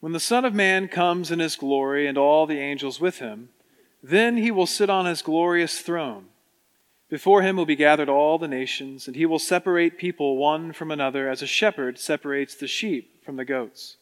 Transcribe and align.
When 0.00 0.12
the 0.12 0.20
Son 0.20 0.44
of 0.44 0.54
Man 0.54 0.86
comes 0.88 1.30
in 1.30 1.40
his 1.40 1.56
glory 1.56 2.06
and 2.06 2.16
all 2.16 2.46
the 2.46 2.60
angels 2.60 3.00
with 3.00 3.18
him, 3.18 3.48
then 4.02 4.36
he 4.36 4.50
will 4.50 4.66
sit 4.66 4.88
on 4.88 5.06
his 5.06 5.22
glorious 5.22 5.80
throne. 5.80 6.26
Before 7.08 7.42
him 7.42 7.56
will 7.56 7.66
be 7.66 7.74
gathered 7.74 8.08
all 8.08 8.38
the 8.38 8.46
nations, 8.46 9.06
and 9.06 9.16
he 9.16 9.26
will 9.26 9.38
separate 9.38 9.98
people 9.98 10.36
one 10.36 10.72
from 10.72 10.90
another 10.90 11.28
as 11.28 11.42
a 11.42 11.46
shepherd 11.46 11.98
separates 11.98 12.54
the 12.54 12.68
sheep 12.68 13.24
from 13.24 13.36
the 13.36 13.44
goats. 13.44 13.96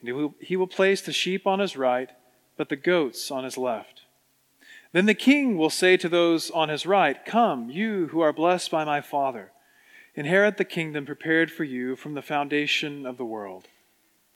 And 0.00 0.08
he 0.08 0.12
will, 0.12 0.34
he 0.40 0.56
will 0.56 0.66
place 0.66 1.00
the 1.00 1.12
sheep 1.12 1.46
on 1.46 1.60
his 1.60 1.76
right, 1.76 2.10
but 2.56 2.68
the 2.68 2.76
goats 2.76 3.30
on 3.30 3.44
his 3.44 3.56
left. 3.56 4.02
Then 4.92 5.06
the 5.06 5.14
king 5.14 5.56
will 5.56 5.70
say 5.70 5.96
to 5.96 6.08
those 6.08 6.50
on 6.50 6.68
his 6.68 6.86
right, 6.86 7.24
Come, 7.24 7.70
you 7.70 8.08
who 8.08 8.20
are 8.20 8.32
blessed 8.32 8.70
by 8.70 8.84
my 8.84 9.00
Father, 9.00 9.52
inherit 10.14 10.56
the 10.56 10.64
kingdom 10.64 11.06
prepared 11.06 11.52
for 11.52 11.64
you 11.64 11.94
from 11.94 12.14
the 12.14 12.22
foundation 12.22 13.06
of 13.06 13.16
the 13.16 13.24
world. 13.24 13.68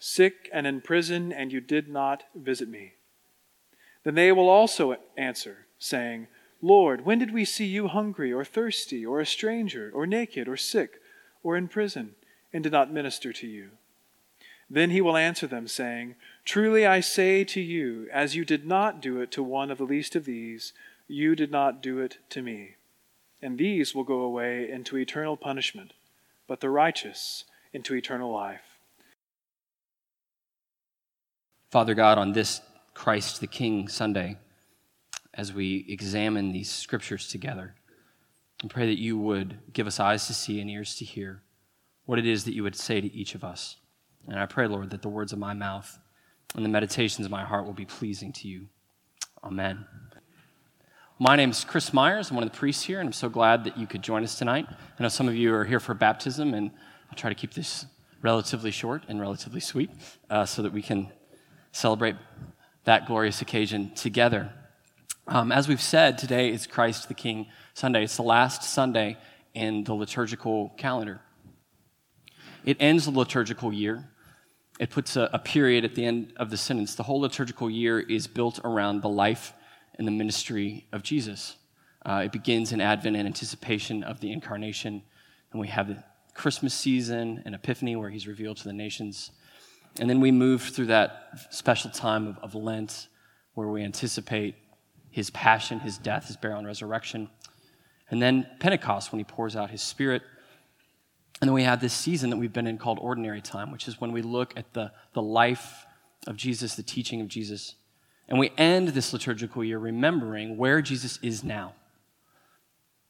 sick 0.00 0.48
and 0.52 0.66
in 0.66 0.80
prison, 0.80 1.30
and 1.30 1.52
you 1.52 1.60
did 1.60 1.88
not 1.88 2.24
visit 2.34 2.68
me. 2.68 2.94
Then 4.02 4.14
they 4.14 4.32
will 4.32 4.48
also 4.48 4.96
answer, 5.16 5.66
saying, 5.78 6.26
Lord, 6.62 7.04
when 7.04 7.18
did 7.18 7.32
we 7.32 7.44
see 7.44 7.66
you 7.66 7.86
hungry, 7.86 8.32
or 8.32 8.44
thirsty, 8.44 9.04
or 9.04 9.20
a 9.20 9.26
stranger, 9.26 9.90
or 9.94 10.06
naked, 10.06 10.48
or 10.48 10.56
sick, 10.56 11.00
or 11.42 11.56
in 11.56 11.68
prison, 11.68 12.14
and 12.52 12.62
did 12.62 12.72
not 12.72 12.92
minister 12.92 13.32
to 13.34 13.46
you? 13.46 13.70
Then 14.68 14.90
he 14.90 15.00
will 15.00 15.16
answer 15.16 15.46
them, 15.46 15.68
saying, 15.68 16.14
Truly 16.44 16.86
I 16.86 17.00
say 17.00 17.44
to 17.44 17.60
you, 17.60 18.08
as 18.12 18.34
you 18.34 18.44
did 18.44 18.66
not 18.66 19.02
do 19.02 19.20
it 19.20 19.30
to 19.32 19.42
one 19.42 19.70
of 19.70 19.78
the 19.78 19.84
least 19.84 20.16
of 20.16 20.24
these, 20.24 20.72
you 21.08 21.34
did 21.34 21.50
not 21.50 21.82
do 21.82 21.98
it 21.98 22.18
to 22.30 22.40
me. 22.40 22.76
And 23.42 23.58
these 23.58 23.94
will 23.94 24.04
go 24.04 24.20
away 24.20 24.70
into 24.70 24.96
eternal 24.96 25.36
punishment, 25.36 25.92
but 26.46 26.60
the 26.60 26.70
righteous 26.70 27.44
into 27.72 27.94
eternal 27.94 28.32
life. 28.32 28.69
Father 31.70 31.94
God, 31.94 32.18
on 32.18 32.32
this 32.32 32.60
Christ 32.94 33.40
the 33.40 33.46
King 33.46 33.86
Sunday, 33.86 34.36
as 35.32 35.52
we 35.52 35.86
examine 35.88 36.50
these 36.50 36.68
scriptures 36.68 37.28
together, 37.28 37.76
I 38.64 38.66
pray 38.66 38.86
that 38.86 38.98
you 38.98 39.16
would 39.16 39.56
give 39.72 39.86
us 39.86 40.00
eyes 40.00 40.26
to 40.26 40.34
see 40.34 40.60
and 40.60 40.68
ears 40.68 40.96
to 40.96 41.04
hear 41.04 41.42
what 42.06 42.18
it 42.18 42.26
is 42.26 42.44
that 42.44 42.54
you 42.54 42.64
would 42.64 42.74
say 42.74 43.00
to 43.00 43.14
each 43.14 43.36
of 43.36 43.44
us. 43.44 43.76
And 44.26 44.36
I 44.36 44.46
pray, 44.46 44.66
Lord, 44.66 44.90
that 44.90 45.02
the 45.02 45.08
words 45.08 45.32
of 45.32 45.38
my 45.38 45.54
mouth 45.54 45.96
and 46.56 46.64
the 46.64 46.68
meditations 46.68 47.24
of 47.24 47.30
my 47.30 47.44
heart 47.44 47.66
will 47.66 47.72
be 47.72 47.86
pleasing 47.86 48.32
to 48.32 48.48
you. 48.48 48.66
Amen. 49.44 49.86
My 51.20 51.36
name 51.36 51.50
is 51.50 51.62
Chris 51.62 51.92
Myers. 51.92 52.30
I'm 52.30 52.34
one 52.34 52.42
of 52.42 52.50
the 52.50 52.58
priests 52.58 52.82
here, 52.82 52.98
and 52.98 53.06
I'm 53.06 53.12
so 53.12 53.28
glad 53.28 53.62
that 53.62 53.78
you 53.78 53.86
could 53.86 54.02
join 54.02 54.24
us 54.24 54.36
tonight. 54.36 54.66
I 54.68 55.02
know 55.04 55.08
some 55.08 55.28
of 55.28 55.36
you 55.36 55.54
are 55.54 55.64
here 55.64 55.78
for 55.78 55.94
baptism, 55.94 56.52
and 56.52 56.72
I'll 57.08 57.16
try 57.16 57.30
to 57.30 57.36
keep 57.36 57.54
this 57.54 57.86
relatively 58.22 58.72
short 58.72 59.04
and 59.06 59.20
relatively 59.20 59.60
sweet 59.60 59.90
uh, 60.28 60.44
so 60.44 60.62
that 60.62 60.72
we 60.72 60.82
can 60.82 61.12
celebrate 61.72 62.16
that 62.84 63.06
glorious 63.06 63.42
occasion 63.42 63.94
together. 63.94 64.52
Um, 65.26 65.52
as 65.52 65.68
we've 65.68 65.80
said, 65.80 66.18
today 66.18 66.50
is 66.50 66.66
Christ 66.66 67.08
the 67.08 67.14
King 67.14 67.46
Sunday. 67.74 68.04
It's 68.04 68.16
the 68.16 68.22
last 68.22 68.64
Sunday 68.64 69.16
in 69.54 69.84
the 69.84 69.94
liturgical 69.94 70.70
calendar. 70.76 71.20
It 72.64 72.76
ends 72.80 73.04
the 73.04 73.10
liturgical 73.12 73.72
year. 73.72 74.08
It 74.78 74.90
puts 74.90 75.16
a, 75.16 75.30
a 75.32 75.38
period 75.38 75.84
at 75.84 75.94
the 75.94 76.04
end 76.04 76.32
of 76.36 76.50
the 76.50 76.56
sentence. 76.56 76.94
The 76.94 77.02
whole 77.02 77.20
liturgical 77.20 77.70
year 77.70 78.00
is 78.00 78.26
built 78.26 78.60
around 78.64 79.02
the 79.02 79.08
life 79.08 79.52
and 79.96 80.06
the 80.06 80.12
ministry 80.12 80.86
of 80.92 81.02
Jesus. 81.02 81.56
Uh, 82.04 82.22
it 82.24 82.32
begins 82.32 82.72
in 82.72 82.80
Advent 82.80 83.16
and 83.16 83.26
anticipation 83.26 84.02
of 84.02 84.20
the 84.20 84.32
incarnation, 84.32 85.02
and 85.52 85.60
we 85.60 85.68
have 85.68 85.88
the 85.88 86.02
Christmas 86.34 86.72
season 86.72 87.42
and 87.44 87.54
Epiphany 87.54 87.96
where 87.96 88.08
he's 88.08 88.26
revealed 88.26 88.56
to 88.56 88.64
the 88.64 88.72
nations. 88.72 89.30
And 89.98 90.08
then 90.08 90.20
we 90.20 90.30
move 90.30 90.62
through 90.62 90.86
that 90.86 91.48
special 91.50 91.90
time 91.90 92.26
of, 92.26 92.38
of 92.38 92.54
Lent 92.54 93.08
where 93.54 93.68
we 93.68 93.82
anticipate 93.82 94.54
his 95.10 95.30
passion, 95.30 95.80
his 95.80 95.98
death, 95.98 96.28
his 96.28 96.36
burial, 96.36 96.58
and 96.58 96.66
resurrection. 96.66 97.28
And 98.10 98.22
then 98.22 98.46
Pentecost 98.60 99.12
when 99.12 99.18
he 99.18 99.24
pours 99.24 99.56
out 99.56 99.70
his 99.70 99.82
spirit. 99.82 100.22
And 101.40 101.48
then 101.48 101.54
we 101.54 101.64
have 101.64 101.80
this 101.80 101.92
season 101.92 102.30
that 102.30 102.36
we've 102.36 102.52
been 102.52 102.66
in 102.66 102.78
called 102.78 102.98
ordinary 103.00 103.40
time, 103.40 103.72
which 103.72 103.88
is 103.88 104.00
when 104.00 104.12
we 104.12 104.22
look 104.22 104.56
at 104.56 104.72
the, 104.72 104.92
the 105.14 105.22
life 105.22 105.86
of 106.26 106.36
Jesus, 106.36 106.74
the 106.74 106.82
teaching 106.82 107.20
of 107.20 107.28
Jesus. 107.28 107.74
And 108.28 108.38
we 108.38 108.52
end 108.56 108.88
this 108.88 109.12
liturgical 109.12 109.64
year 109.64 109.78
remembering 109.78 110.56
where 110.56 110.80
Jesus 110.80 111.18
is 111.22 111.42
now. 111.42 111.74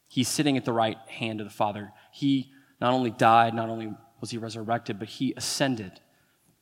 He's 0.09 0.29
sitting 0.29 0.57
at 0.57 0.65
the 0.65 0.73
right 0.73 0.99
hand 1.09 1.41
of 1.41 1.47
the 1.47 1.53
Father. 1.53 1.93
He 2.13 2.51
not 2.81 2.95
only 2.95 3.11
died, 3.11 3.55
not 3.55 3.69
only 3.69 3.93
was 4.21 4.31
he 4.31 4.39
resurrected, 4.39 4.99
but 4.99 5.09
he 5.09 5.35
ascended 5.37 6.01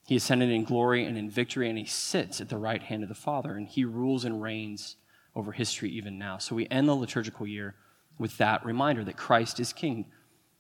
he 0.09 0.17
ascended 0.17 0.49
in 0.49 0.65
glory 0.65 1.05
and 1.05 1.19
in 1.19 1.29
victory, 1.29 1.69
and 1.69 1.77
he 1.77 1.85
sits 1.85 2.41
at 2.41 2.49
the 2.49 2.57
right 2.57 2.83
hand 2.83 3.03
of 3.03 3.11
the 3.11 3.15
Father, 3.15 3.53
and 3.53 3.69
he 3.69 3.85
rules 3.85 4.25
and 4.25 4.41
reigns 4.41 4.97
over 5.37 5.53
history 5.53 5.91
even 5.91 6.19
now. 6.19 6.39
So 6.39 6.55
we 6.55 6.67
end 6.71 6.89
the 6.89 6.95
liturgical 6.95 7.47
year 7.47 7.75
with 8.19 8.39
that 8.39 8.65
reminder 8.65 9.05
that 9.05 9.19
Christ 9.19 9.61
is 9.61 9.75
King. 9.75 10.07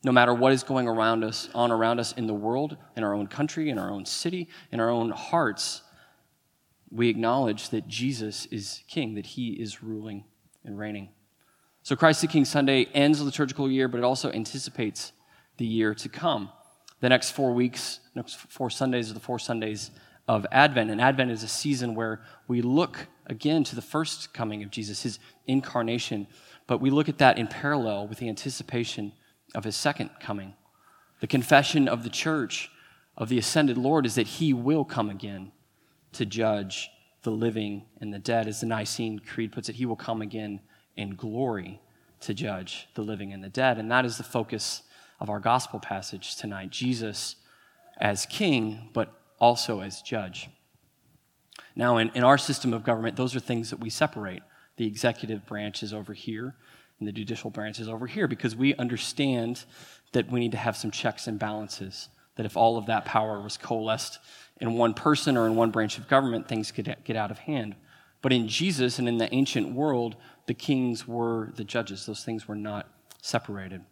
No 0.05 0.13
matter 0.13 0.35
what 0.35 0.53
is 0.53 0.63
going 0.63 0.87
around 0.87 1.25
us, 1.25 1.49
on 1.55 1.71
around 1.71 1.99
us 1.99 2.13
in 2.13 2.27
the 2.27 2.35
world, 2.35 2.77
in 2.95 3.03
our 3.03 3.15
own 3.15 3.27
country, 3.27 3.71
in 3.71 3.79
our 3.79 3.91
own 3.91 4.05
city, 4.05 4.51
in 4.71 4.81
our 4.81 4.91
own 4.91 5.13
hearts, 5.13 5.81
we 6.91 7.09
acknowledge 7.09 7.71
that 7.71 7.89
Jesus 7.89 8.45
is 8.51 8.83
King, 8.87 9.15
that 9.15 9.25
he 9.25 9.53
is 9.53 9.83
ruling 9.83 10.25
and 10.63 10.79
reigning. 10.79 11.09
So 11.83 11.97
Christ 11.97 12.21
the 12.21 12.27
King 12.27 12.45
Sunday 12.45 12.85
ends 12.93 13.21
the 13.21 13.25
liturgical 13.25 13.71
year, 13.71 13.89
but 13.89 13.97
it 13.97 14.05
also 14.05 14.31
anticipates 14.31 15.13
the 15.57 15.65
year 15.65 15.95
to 15.95 16.11
come 16.11 16.51
the 17.01 17.09
next 17.09 17.31
four 17.31 17.53
weeks, 17.53 18.01
next 18.15 18.37
four 18.37 18.71
Sundays 18.71 19.11
are 19.11 19.15
the 19.15 19.21
four 19.21 19.39
Sundays 19.39 19.91
of 20.27 20.47
Advent. 20.53 20.91
And 20.91 21.01
Advent 21.01 21.31
is 21.31 21.43
a 21.43 21.49
season 21.49 21.95
where 21.95 22.21
we 22.47 22.61
look 22.61 23.07
again 23.27 23.65
to 23.65 23.75
the 23.75 23.83
first 23.83 24.35
coming 24.35 24.63
of 24.63 24.71
Jesus, 24.71 25.03
his 25.03 25.19
incarnation, 25.47 26.27
but 26.67 26.81
we 26.81 26.91
look 26.91 27.09
at 27.09 27.19
that 27.19 27.39
in 27.39 27.47
parallel 27.47 28.07
with 28.07 28.19
the 28.19 28.29
anticipation 28.29 29.13
of 29.55 29.65
his 29.65 29.77
second 29.77 30.11
coming. 30.21 30.55
The 31.21 31.27
confession 31.27 31.89
of 31.89 32.05
the 32.05 32.11
church 32.11 32.71
of 33.17 33.29
the 33.29 33.39
ascended 33.39 33.79
Lord 33.79 34.07
is 34.07 34.15
that 34.17 34.27
he 34.27 34.53
will 34.53 34.85
come 34.85 35.11
again 35.11 35.53
to 36.13 36.27
judge 36.27 36.91
the 37.23 37.31
living 37.31 37.85
and 38.01 38.13
the 38.13 38.19
dead. 38.19 38.47
As 38.47 38.61
the 38.61 38.67
Nicene 38.67 39.19
Creed 39.19 39.53
puts 39.53 39.69
it, 39.69 39.77
he 39.77 39.87
will 39.87 39.97
come 39.97 40.23
again 40.23 40.61
in 40.97 41.15
glory 41.15 41.81
to 42.21 42.35
judge 42.35 42.89
the 42.94 43.03
living 43.03 43.33
and 43.33 43.43
the 43.43 43.49
dead. 43.49 43.79
And 43.79 43.91
that 43.91 44.05
is 44.05 44.17
the 44.17 44.25
focus 44.25 44.83
of 45.20 45.31
our 45.31 45.41
gospel 45.41 45.81
passage 45.81 46.37
tonight 46.37 46.70
Jesus 46.70 47.37
as 47.99 48.26
king, 48.26 48.91
but 48.93 49.12
also 49.41 49.81
as 49.81 50.03
judge. 50.03 50.49
Now, 51.75 51.99
in, 51.99 52.11
in 52.15 52.25
our 52.25 52.38
system 52.38 52.73
of 52.73 52.85
government, 52.85 53.17
those 53.17 53.35
are 53.37 53.41
things 53.41 53.70
that 53.70 53.81
we 53.81 53.91
separate. 53.91 54.43
The 54.76 54.87
executive 54.87 55.47
branch 55.47 55.82
is 55.82 55.93
over 55.93 56.12
here, 56.12 56.55
and 56.99 57.09
the 57.09 57.12
judicial 57.12 57.50
branch 57.50 57.81
is 57.81 57.88
over 57.88 58.06
here, 58.06 58.29
because 58.29 58.56
we 58.56 58.75
understand 58.76 59.65
that 60.12 60.31
we 60.31 60.41
need 60.41 60.53
to 60.53 60.59
have 60.59 60.76
some 60.76 60.91
checks 60.91 61.26
and 61.26 61.38
balances. 61.38 62.09
That 62.37 62.47
if 62.47 62.56
all 62.56 62.79
of 62.79 62.87
that 62.87 63.05
power 63.05 63.41
was 63.41 63.56
coalesced 63.56 64.19
in 64.61 64.75
one 64.75 64.94
person 64.94 65.37
or 65.37 65.47
in 65.47 65.56
one 65.56 65.70
branch 65.70 65.99
of 65.99 66.09
government, 66.09 66.49
things 66.49 66.70
could 66.70 66.97
get 67.05 67.17
out 67.17 67.31
of 67.31 67.38
hand. 67.38 67.75
But 68.23 68.32
in 68.32 68.49
Jesus 68.49 68.99
and 68.99 69.09
in 69.09 69.19
the 69.19 69.32
ancient 69.32 69.73
world, 69.73 70.17
the 70.47 70.55
kings 70.55 71.06
were 71.06 71.50
the 71.55 71.65
judges. 71.65 72.06
Those 72.06 72.25
things 72.25 72.49
were 72.49 72.56
not 72.56 72.88
separated. 73.23 73.82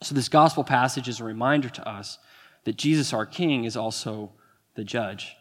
So, 0.00 0.14
this 0.14 0.28
gospel 0.28 0.62
passage 0.62 1.08
is 1.08 1.20
a 1.20 1.24
reminder 1.24 1.68
to 1.68 1.88
us 1.88 2.18
that 2.64 2.76
Jesus, 2.76 3.12
our 3.12 3.26
King, 3.26 3.64
is 3.64 3.76
also 3.76 4.32
the 4.74 4.84
judge. 4.84 5.34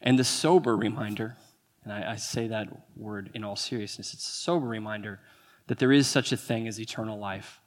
And 0.00 0.18
the 0.18 0.24
sober 0.24 0.76
reminder 0.76 1.36
And 1.82 1.92
I, 1.92 2.12
I 2.12 2.16
say 2.16 2.46
that 2.48 2.68
word 2.96 3.30
in 3.34 3.42
all 3.42 3.56
seriousness. 3.56 4.14
It's 4.14 4.26
a 4.26 4.30
sober 4.30 4.66
reminder 4.66 5.20
that 5.66 5.78
there 5.78 5.92
is 5.92 6.06
such 6.06 6.30
a 6.30 6.36
thing 6.36 6.68
as 6.68 6.80
eternal 6.80 7.18
life, 7.18 7.60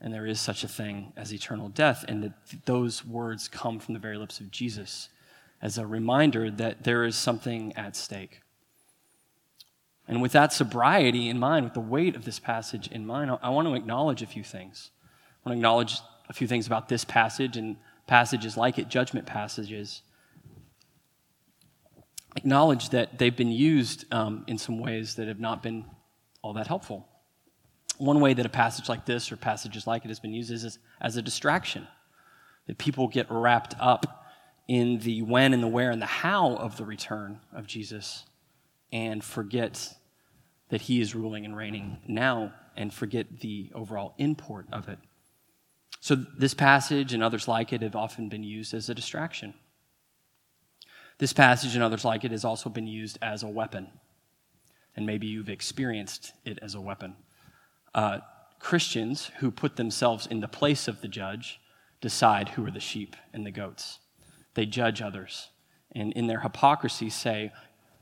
and 0.00 0.12
there 0.12 0.26
is 0.26 0.40
such 0.40 0.64
a 0.64 0.68
thing 0.68 1.12
as 1.16 1.32
eternal 1.32 1.68
death, 1.68 2.04
and 2.08 2.22
that 2.22 2.32
those 2.66 3.04
words 3.04 3.48
come 3.48 3.78
from 3.78 3.94
the 3.94 4.00
very 4.00 4.18
lips 4.18 4.40
of 4.40 4.50
Jesus 4.50 5.08
as 5.62 5.78
a 5.78 5.86
reminder 5.86 6.50
that 6.50 6.82
there 6.82 7.04
is 7.04 7.16
something 7.16 7.72
at 7.76 7.96
stake. 7.96 8.40
And 10.08 10.20
with 10.20 10.32
that 10.32 10.52
sobriety 10.52 11.28
in 11.28 11.38
mind, 11.38 11.64
with 11.64 11.74
the 11.74 11.80
weight 11.80 12.16
of 12.16 12.24
this 12.24 12.40
passage 12.40 12.88
in 12.88 13.06
mind, 13.06 13.30
I 13.42 13.50
want 13.50 13.68
to 13.68 13.74
acknowledge 13.74 14.20
a 14.20 14.26
few 14.26 14.42
things. 14.42 14.90
I 15.44 15.48
want 15.48 15.56
to 15.56 15.58
acknowledge 15.58 15.98
a 16.28 16.32
few 16.32 16.46
things 16.46 16.66
about 16.66 16.88
this 16.88 17.04
passage 17.04 17.56
and 17.56 17.76
passages 18.06 18.56
like 18.56 18.78
it, 18.78 18.88
judgment 18.88 19.26
passages. 19.26 20.02
Acknowledge 22.36 22.90
that 22.90 23.18
they've 23.18 23.36
been 23.36 23.50
used 23.50 24.04
um, 24.12 24.44
in 24.46 24.56
some 24.56 24.78
ways 24.78 25.16
that 25.16 25.28
have 25.28 25.40
not 25.40 25.62
been 25.62 25.84
all 26.42 26.52
that 26.54 26.66
helpful. 26.66 27.08
One 27.98 28.20
way 28.20 28.34
that 28.34 28.46
a 28.46 28.48
passage 28.48 28.88
like 28.88 29.04
this 29.04 29.30
or 29.30 29.36
passages 29.36 29.86
like 29.86 30.04
it 30.04 30.08
has 30.08 30.20
been 30.20 30.32
used 30.32 30.50
is 30.50 30.64
as, 30.64 30.78
as 31.00 31.16
a 31.16 31.22
distraction. 31.22 31.86
That 32.66 32.78
people 32.78 33.08
get 33.08 33.26
wrapped 33.28 33.74
up 33.80 34.24
in 34.68 35.00
the 35.00 35.22
when 35.22 35.52
and 35.52 35.62
the 35.62 35.68
where 35.68 35.90
and 35.90 36.00
the 36.00 36.06
how 36.06 36.54
of 36.54 36.76
the 36.76 36.84
return 36.84 37.40
of 37.52 37.66
Jesus 37.66 38.24
and 38.92 39.22
forget 39.22 39.94
that 40.68 40.82
he 40.82 41.00
is 41.00 41.14
ruling 41.14 41.44
and 41.44 41.56
reigning 41.56 41.98
now 42.06 42.52
and 42.76 42.94
forget 42.94 43.40
the 43.40 43.70
overall 43.74 44.14
import 44.18 44.66
of 44.72 44.88
it. 44.88 44.98
So, 46.02 46.16
this 46.16 46.52
passage 46.52 47.12
and 47.12 47.22
others 47.22 47.46
like 47.46 47.72
it 47.72 47.80
have 47.82 47.94
often 47.94 48.28
been 48.28 48.42
used 48.42 48.74
as 48.74 48.88
a 48.88 48.94
distraction. 48.94 49.54
This 51.18 51.32
passage 51.32 51.76
and 51.76 51.84
others 51.84 52.04
like 52.04 52.24
it 52.24 52.32
has 52.32 52.44
also 52.44 52.68
been 52.68 52.88
used 52.88 53.18
as 53.22 53.44
a 53.44 53.48
weapon. 53.48 53.86
And 54.96 55.06
maybe 55.06 55.28
you've 55.28 55.48
experienced 55.48 56.32
it 56.44 56.58
as 56.60 56.74
a 56.74 56.80
weapon. 56.80 57.14
Uh, 57.94 58.18
Christians 58.58 59.30
who 59.38 59.52
put 59.52 59.76
themselves 59.76 60.26
in 60.26 60.40
the 60.40 60.48
place 60.48 60.88
of 60.88 61.02
the 61.02 61.08
judge 61.08 61.60
decide 62.00 62.48
who 62.48 62.66
are 62.66 62.72
the 62.72 62.80
sheep 62.80 63.14
and 63.32 63.46
the 63.46 63.52
goats. 63.52 64.00
They 64.54 64.66
judge 64.66 65.00
others. 65.00 65.50
And 65.92 66.12
in 66.14 66.26
their 66.26 66.40
hypocrisy, 66.40 67.10
say, 67.10 67.52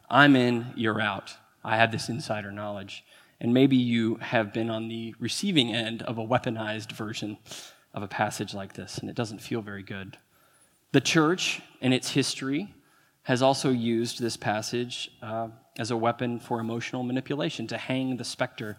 I'm 0.08 0.36
in, 0.36 0.72
you're 0.74 1.02
out. 1.02 1.36
I 1.62 1.76
have 1.76 1.92
this 1.92 2.08
insider 2.08 2.50
knowledge. 2.50 3.04
And 3.42 3.52
maybe 3.52 3.76
you 3.76 4.14
have 4.22 4.54
been 4.54 4.70
on 4.70 4.88
the 4.88 5.14
receiving 5.20 5.74
end 5.74 6.00
of 6.00 6.16
a 6.16 6.26
weaponized 6.26 6.92
version 6.92 7.36
of 7.94 8.02
a 8.02 8.08
passage 8.08 8.54
like 8.54 8.74
this, 8.74 8.98
and 8.98 9.10
it 9.10 9.16
doesn't 9.16 9.40
feel 9.40 9.62
very 9.62 9.82
good. 9.82 10.16
The 10.92 11.00
church, 11.00 11.60
in 11.80 11.92
its 11.92 12.10
history, 12.10 12.74
has 13.22 13.42
also 13.42 13.70
used 13.70 14.20
this 14.20 14.36
passage 14.36 15.10
uh, 15.22 15.48
as 15.78 15.90
a 15.90 15.96
weapon 15.96 16.38
for 16.38 16.60
emotional 16.60 17.02
manipulation, 17.02 17.66
to 17.68 17.78
hang 17.78 18.16
the 18.16 18.24
specter 18.24 18.76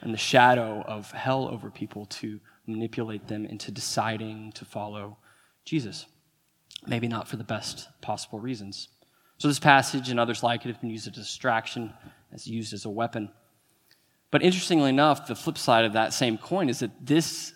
and 0.00 0.12
the 0.12 0.18
shadow 0.18 0.82
of 0.86 1.10
hell 1.12 1.48
over 1.48 1.70
people, 1.70 2.06
to 2.06 2.40
manipulate 2.66 3.28
them 3.28 3.46
into 3.46 3.70
deciding 3.70 4.52
to 4.52 4.64
follow 4.64 5.16
Jesus. 5.64 6.06
Maybe 6.86 7.08
not 7.08 7.28
for 7.28 7.36
the 7.36 7.44
best 7.44 7.88
possible 8.02 8.38
reasons. 8.38 8.88
So, 9.38 9.48
this 9.48 9.58
passage 9.58 10.08
and 10.08 10.18
others 10.18 10.42
like 10.42 10.64
it 10.64 10.68
have 10.68 10.80
been 10.80 10.90
used 10.90 11.08
as 11.08 11.16
a 11.16 11.20
distraction, 11.20 11.92
as 12.32 12.46
used 12.46 12.72
as 12.72 12.84
a 12.84 12.90
weapon. 12.90 13.30
But 14.30 14.42
interestingly 14.42 14.90
enough, 14.90 15.26
the 15.26 15.34
flip 15.34 15.56
side 15.56 15.84
of 15.84 15.92
that 15.94 16.12
same 16.12 16.36
coin 16.36 16.68
is 16.68 16.80
that 16.80 16.90
this 17.04 17.52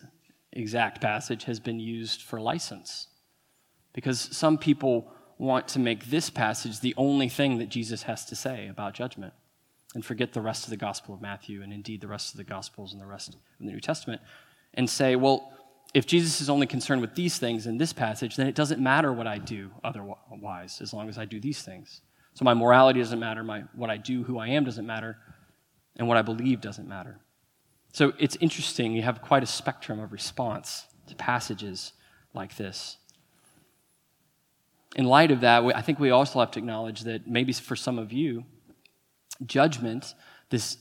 exact 0.52 1.00
passage 1.00 1.44
has 1.44 1.60
been 1.60 1.80
used 1.80 2.22
for 2.22 2.40
license. 2.40 3.08
Because 3.92 4.20
some 4.20 4.58
people 4.58 5.12
want 5.38 5.68
to 5.68 5.78
make 5.78 6.06
this 6.06 6.30
passage 6.30 6.80
the 6.80 6.94
only 6.96 7.28
thing 7.28 7.58
that 7.58 7.68
Jesus 7.68 8.02
has 8.02 8.24
to 8.26 8.36
say 8.36 8.68
about 8.68 8.94
judgment 8.94 9.32
and 9.94 10.04
forget 10.04 10.32
the 10.32 10.40
rest 10.40 10.64
of 10.64 10.70
the 10.70 10.76
Gospel 10.76 11.14
of 11.14 11.22
Matthew 11.22 11.62
and 11.62 11.72
indeed 11.72 12.00
the 12.00 12.08
rest 12.08 12.32
of 12.32 12.36
the 12.36 12.44
Gospels 12.44 12.92
and 12.92 13.00
the 13.00 13.06
rest 13.06 13.34
of 13.34 13.40
the 13.58 13.66
New 13.66 13.80
Testament 13.80 14.20
and 14.74 14.88
say, 14.88 15.16
well, 15.16 15.52
if 15.94 16.06
Jesus 16.06 16.40
is 16.40 16.48
only 16.48 16.66
concerned 16.66 17.00
with 17.00 17.14
these 17.14 17.38
things 17.38 17.66
in 17.66 17.78
this 17.78 17.92
passage, 17.92 18.36
then 18.36 18.46
it 18.46 18.54
doesn't 18.54 18.80
matter 18.80 19.12
what 19.12 19.26
I 19.26 19.38
do 19.38 19.70
otherwise, 19.82 20.80
as 20.80 20.92
long 20.92 21.08
as 21.08 21.18
I 21.18 21.24
do 21.24 21.40
these 21.40 21.62
things. 21.62 22.02
So 22.34 22.44
my 22.44 22.54
morality 22.54 23.00
doesn't 23.00 23.18
matter, 23.18 23.42
my, 23.42 23.64
what 23.74 23.90
I 23.90 23.96
do, 23.96 24.22
who 24.22 24.38
I 24.38 24.48
am 24.48 24.64
doesn't 24.64 24.86
matter, 24.86 25.16
and 25.96 26.06
what 26.06 26.16
I 26.16 26.22
believe 26.22 26.60
doesn't 26.60 26.88
matter. 26.88 27.18
So 27.92 28.12
it's 28.18 28.36
interesting, 28.36 28.92
you 28.92 29.02
have 29.02 29.20
quite 29.20 29.42
a 29.42 29.46
spectrum 29.46 29.98
of 29.98 30.12
response 30.12 30.86
to 31.08 31.14
passages 31.16 31.92
like 32.34 32.56
this. 32.56 32.96
In 34.96 35.04
light 35.04 35.30
of 35.30 35.40
that, 35.40 35.64
I 35.74 35.82
think 35.82 35.98
we 35.98 36.10
also 36.10 36.40
have 36.40 36.50
to 36.52 36.58
acknowledge 36.58 37.02
that 37.02 37.26
maybe 37.26 37.52
for 37.52 37.76
some 37.76 37.98
of 37.98 38.12
you, 38.12 38.44
judgment, 39.46 40.14
this 40.50 40.78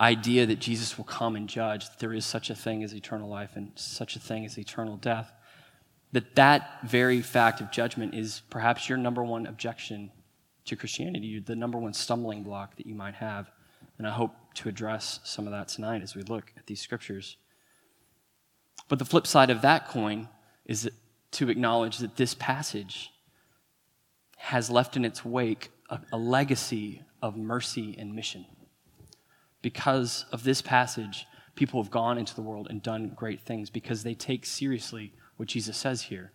idea 0.00 0.46
that 0.46 0.60
Jesus 0.60 0.96
will 0.96 1.04
come 1.04 1.34
and 1.34 1.48
judge, 1.48 1.88
that 1.88 1.98
there 1.98 2.14
is 2.14 2.24
such 2.24 2.50
a 2.50 2.54
thing 2.54 2.84
as 2.84 2.94
eternal 2.94 3.28
life 3.28 3.50
and 3.54 3.72
such 3.74 4.14
a 4.16 4.20
thing 4.20 4.44
as 4.44 4.58
eternal 4.58 4.96
death, 4.96 5.32
that 6.12 6.36
that 6.36 6.78
very 6.84 7.20
fact 7.20 7.60
of 7.60 7.70
judgment 7.70 8.14
is 8.14 8.42
perhaps 8.48 8.88
your 8.88 8.96
number 8.96 9.22
one 9.22 9.46
objection 9.46 10.10
to 10.64 10.76
Christianity, 10.76 11.40
the 11.40 11.56
number 11.56 11.78
one 11.78 11.92
stumbling 11.92 12.42
block 12.42 12.76
that 12.76 12.86
you 12.86 12.94
might 12.94 13.14
have. 13.14 13.50
And 13.98 14.06
I 14.06 14.10
hope 14.10 14.34
to 14.54 14.68
address 14.68 15.20
some 15.24 15.46
of 15.46 15.52
that 15.52 15.68
tonight 15.68 16.02
as 16.02 16.14
we 16.14 16.22
look 16.22 16.52
at 16.56 16.66
these 16.66 16.80
scriptures. 16.80 17.36
But 18.88 18.98
the 18.98 19.04
flip 19.04 19.26
side 19.26 19.50
of 19.50 19.62
that 19.62 19.88
coin 19.88 20.28
is 20.64 20.88
to 21.32 21.50
acknowledge 21.50 21.98
that 21.98 22.16
this 22.16 22.34
passage 22.34 23.10
has 24.36 24.70
left 24.70 24.96
in 24.96 25.04
its 25.04 25.24
wake 25.24 25.70
a, 25.90 26.00
a 26.12 26.18
legacy 26.18 27.02
of 27.20 27.36
mercy 27.36 27.96
and 27.98 28.14
mission 28.14 28.46
because 29.62 30.24
of 30.32 30.44
this 30.44 30.62
passage, 30.62 31.26
people 31.54 31.82
have 31.82 31.90
gone 31.90 32.18
into 32.18 32.34
the 32.34 32.42
world 32.42 32.68
and 32.70 32.82
done 32.82 33.12
great 33.14 33.40
things 33.40 33.70
because 33.70 34.02
they 34.02 34.14
take 34.14 34.46
seriously 34.46 35.12
what 35.36 35.48
Jesus 35.48 35.76
says 35.76 36.02
here, 36.02 36.32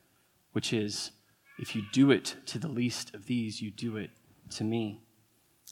which 0.51 0.73
is, 0.73 1.11
if 1.59 1.75
you 1.75 1.83
do 1.91 2.11
it 2.11 2.35
to 2.47 2.59
the 2.59 2.67
least 2.67 3.13
of 3.13 3.25
these, 3.25 3.61
you 3.61 3.71
do 3.71 3.97
it 3.97 4.09
to 4.51 4.63
me. 4.63 5.02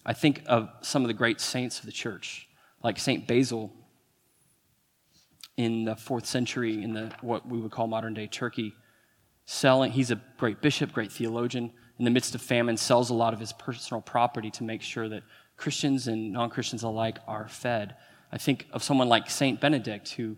I 0.05 0.13
think 0.13 0.43
of 0.47 0.69
some 0.81 1.03
of 1.03 1.07
the 1.07 1.13
great 1.13 1.39
saints 1.39 1.79
of 1.79 1.85
the 1.85 1.91
church, 1.91 2.47
like 2.83 2.97
St. 2.97 3.27
Basil 3.27 3.71
in 5.57 5.85
the 5.85 5.95
fourth 5.95 6.25
century 6.25 6.83
in 6.83 6.93
the, 6.93 7.11
what 7.21 7.47
we 7.47 7.59
would 7.59 7.71
call 7.71 7.87
modern 7.87 8.13
day 8.13 8.27
Turkey. 8.27 8.73
Selling, 9.45 9.91
he's 9.91 10.11
a 10.11 10.21
great 10.37 10.61
bishop, 10.61 10.93
great 10.93 11.11
theologian. 11.11 11.71
In 11.99 12.05
the 12.05 12.11
midst 12.11 12.33
of 12.33 12.41
famine, 12.41 12.77
sells 12.77 13.09
a 13.09 13.13
lot 13.13 13.33
of 13.33 13.39
his 13.39 13.53
personal 13.53 14.01
property 14.01 14.49
to 14.51 14.63
make 14.63 14.81
sure 14.81 15.07
that 15.09 15.23
Christians 15.57 16.07
and 16.07 16.33
non 16.33 16.49
Christians 16.49 16.83
alike 16.83 17.19
are 17.27 17.47
fed. 17.47 17.95
I 18.31 18.37
think 18.37 18.67
of 18.71 18.81
someone 18.81 19.09
like 19.09 19.29
Saint 19.29 19.59
Benedict, 19.59 20.09
who 20.13 20.37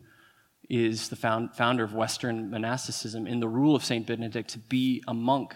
is 0.70 1.10
the 1.10 1.15
found, 1.15 1.55
founder 1.55 1.84
of 1.84 1.93
Western 1.93 2.50
monasticism. 2.50 3.27
In 3.27 3.39
the 3.39 3.48
rule 3.48 3.75
of 3.75 3.86
Saint 3.86 4.08
Benedict, 4.08 4.50
to 4.51 4.60
be 4.60 5.03
a 5.08 5.13
monk 5.13 5.55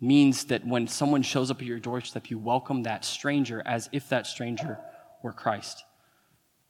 means 0.00 0.44
that 0.46 0.66
when 0.66 0.86
someone 0.86 1.22
shows 1.22 1.50
up 1.50 1.60
at 1.60 1.66
your 1.66 1.78
doorstep, 1.78 2.30
you 2.30 2.38
welcome 2.38 2.82
that 2.82 3.04
stranger 3.04 3.62
as 3.64 3.88
if 3.92 4.08
that 4.08 4.26
stranger 4.26 4.78
were 5.22 5.32
Christ. 5.32 5.84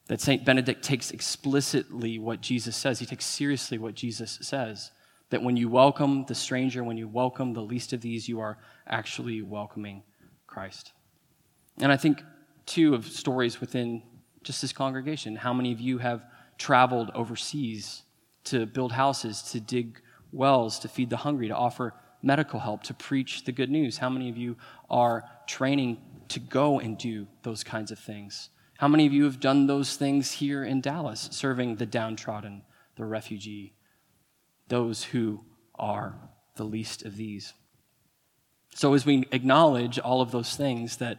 That 0.07 0.21
Saint 0.21 0.45
Benedict 0.45 0.85
takes 0.85 1.11
explicitly 1.11 2.19
what 2.19 2.40
Jesus 2.40 2.76
says, 2.76 2.99
he 2.99 3.07
takes 3.07 3.25
seriously 3.25 3.78
what 3.78 3.95
Jesus 3.95 4.38
says. 4.43 4.90
That 5.31 5.43
when 5.43 5.57
you 5.57 5.69
welcome 5.69 6.26
the 6.26 6.35
stranger, 6.35 6.85
when 6.85 6.99
you 6.99 7.09
welcome 7.09 7.54
the 7.54 7.62
least 7.62 7.93
of 7.93 8.02
these, 8.02 8.28
you 8.28 8.40
are 8.40 8.59
actually 8.87 9.40
welcoming 9.43 10.02
Christ. 10.47 10.93
And 11.81 11.90
I 11.90 11.97
think, 11.97 12.23
too, 12.66 12.95
of 12.95 13.07
stories 13.07 13.61
within 13.61 14.02
just 14.43 14.61
this 14.61 14.73
congregation. 14.73 15.35
How 15.35 15.52
many 15.52 15.73
of 15.73 15.81
you 15.81 15.99
have 15.99 16.25
traveled 16.59 17.11
overseas 17.14 18.02
to 18.45 18.66
build 18.66 18.93
houses, 18.93 19.43
to 19.52 19.61
dig 19.61 20.00
wells, 20.31 20.78
to 20.81 20.88
feed 20.88 21.11
the 21.11 21.16
hungry, 21.16 21.49
to 21.49 21.57
offer 21.57 21.95
medical 22.25 22.61
help, 22.61 22.83
to 22.85 22.95
preach 22.95 23.45
the 23.45 23.52
good 23.52 23.71
news? 23.71 23.99
How 23.99 24.09
many 24.09 24.28
of 24.28 24.37
you 24.37 24.57
are 24.90 25.25
training 25.47 25.99
to 26.28 26.40
go 26.40 26.81
and 26.81 26.97
do 26.97 27.26
those 27.43 27.62
kinds 27.62 27.90
of 27.90 27.99
things? 27.99 28.50
How 28.78 28.88
many 28.88 29.07
of 29.07 29.12
you 29.12 29.25
have 29.25 29.40
done 29.40 29.66
those 29.66 29.97
things 29.97 30.33
here 30.33 30.64
in 30.64 30.81
Dallas, 30.81 31.28
serving 31.31 31.76
the 31.76 31.87
downtrodden, 31.87 32.62
the 32.97 33.04
refugee, 33.04 33.75
those 34.69 35.04
who 35.04 35.45
are 35.75 36.16
the 36.57 36.64
least 36.64 37.04
of 37.04 37.16
these? 37.16 37.52
So, 38.75 38.95
as 38.95 39.07
we 39.07 39.26
acknowledge 39.31 39.99
all 39.99 40.21
of 40.21 40.33
those 40.33 40.57
things 40.57 40.97
that 40.97 41.19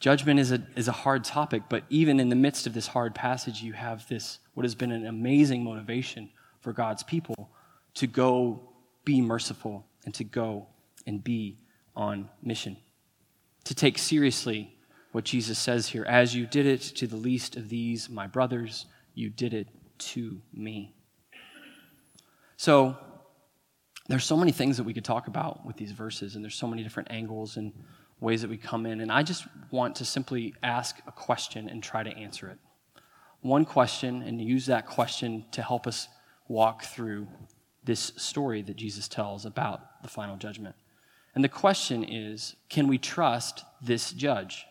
Judgment 0.00 0.38
is 0.38 0.52
a, 0.52 0.62
is 0.76 0.86
a 0.86 0.92
hard 0.92 1.24
topic, 1.24 1.64
but 1.68 1.82
even 1.90 2.20
in 2.20 2.28
the 2.28 2.36
midst 2.36 2.66
of 2.68 2.74
this 2.74 2.86
hard 2.86 3.14
passage, 3.14 3.62
you 3.62 3.72
have 3.72 4.06
this, 4.08 4.38
what 4.54 4.64
has 4.64 4.76
been 4.76 4.92
an 4.92 5.06
amazing 5.06 5.64
motivation 5.64 6.30
for 6.60 6.72
God's 6.72 7.02
people 7.02 7.50
to 7.94 8.06
go 8.06 8.74
be 9.04 9.20
merciful 9.20 9.87
and 10.08 10.14
to 10.14 10.24
go 10.24 10.66
and 11.06 11.22
be 11.22 11.58
on 11.94 12.30
mission. 12.42 12.78
To 13.64 13.74
take 13.74 13.98
seriously 13.98 14.74
what 15.12 15.24
Jesus 15.24 15.58
says 15.58 15.86
here 15.86 16.06
as 16.06 16.34
you 16.34 16.46
did 16.46 16.64
it 16.64 16.80
to 16.80 17.06
the 17.06 17.16
least 17.16 17.56
of 17.56 17.68
these, 17.68 18.08
my 18.08 18.26
brothers, 18.26 18.86
you 19.12 19.28
did 19.28 19.52
it 19.52 19.68
to 19.98 20.40
me. 20.54 20.94
So, 22.56 22.96
there's 24.08 24.24
so 24.24 24.38
many 24.38 24.50
things 24.50 24.78
that 24.78 24.84
we 24.84 24.94
could 24.94 25.04
talk 25.04 25.26
about 25.28 25.66
with 25.66 25.76
these 25.76 25.92
verses, 25.92 26.34
and 26.34 26.42
there's 26.42 26.54
so 26.54 26.66
many 26.66 26.82
different 26.82 27.10
angles 27.10 27.58
and 27.58 27.74
ways 28.18 28.40
that 28.40 28.48
we 28.48 28.56
come 28.56 28.86
in. 28.86 29.02
And 29.02 29.12
I 29.12 29.22
just 29.22 29.46
want 29.70 29.96
to 29.96 30.06
simply 30.06 30.54
ask 30.62 30.96
a 31.06 31.12
question 31.12 31.68
and 31.68 31.82
try 31.82 32.02
to 32.02 32.16
answer 32.16 32.48
it. 32.48 32.56
One 33.42 33.66
question, 33.66 34.22
and 34.22 34.40
use 34.40 34.64
that 34.64 34.86
question 34.86 35.44
to 35.52 35.60
help 35.60 35.86
us 35.86 36.08
walk 36.48 36.84
through 36.84 37.28
this 37.88 38.12
story 38.16 38.60
that 38.60 38.76
Jesus 38.76 39.08
tells 39.08 39.46
about 39.46 40.02
the 40.02 40.10
final 40.10 40.36
judgment. 40.36 40.76
And 41.34 41.42
the 41.42 41.48
question 41.48 42.04
is 42.04 42.54
can 42.68 42.86
we 42.86 42.98
trust 42.98 43.64
this 43.80 44.12
judge? 44.12 44.66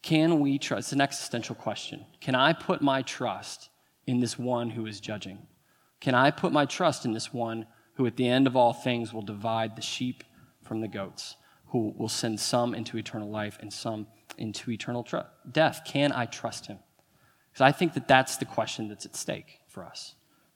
Can 0.00 0.38
we 0.38 0.58
trust? 0.58 0.86
It's 0.86 0.92
an 0.92 1.00
existential 1.00 1.56
question. 1.56 2.06
Can 2.20 2.36
I 2.36 2.52
put 2.52 2.80
my 2.80 3.02
trust 3.02 3.70
in 4.06 4.20
this 4.20 4.38
one 4.38 4.70
who 4.70 4.86
is 4.86 5.00
judging? 5.00 5.38
Can 6.00 6.14
I 6.14 6.30
put 6.30 6.52
my 6.52 6.64
trust 6.64 7.04
in 7.04 7.12
this 7.12 7.32
one 7.32 7.66
who, 7.94 8.06
at 8.06 8.16
the 8.16 8.28
end 8.28 8.46
of 8.46 8.54
all 8.54 8.72
things, 8.72 9.12
will 9.12 9.22
divide 9.22 9.74
the 9.74 9.82
sheep 9.82 10.22
from 10.62 10.80
the 10.80 10.88
goats, 10.88 11.36
who 11.68 11.92
will 11.96 12.08
send 12.08 12.38
some 12.38 12.72
into 12.72 12.98
eternal 12.98 13.30
life 13.30 13.58
and 13.60 13.72
some 13.72 14.06
into 14.38 14.70
eternal 14.70 15.02
tr- 15.02 15.30
death? 15.50 15.80
Can 15.84 16.12
I 16.12 16.26
trust 16.26 16.66
him? 16.66 16.78
Because 17.50 17.62
I 17.62 17.72
think 17.72 17.94
that 17.94 18.06
that's 18.06 18.36
the 18.36 18.44
question 18.44 18.88
that's 18.88 19.06
at 19.06 19.16
stake 19.16 19.58
for 19.66 19.84
us. 19.84 20.14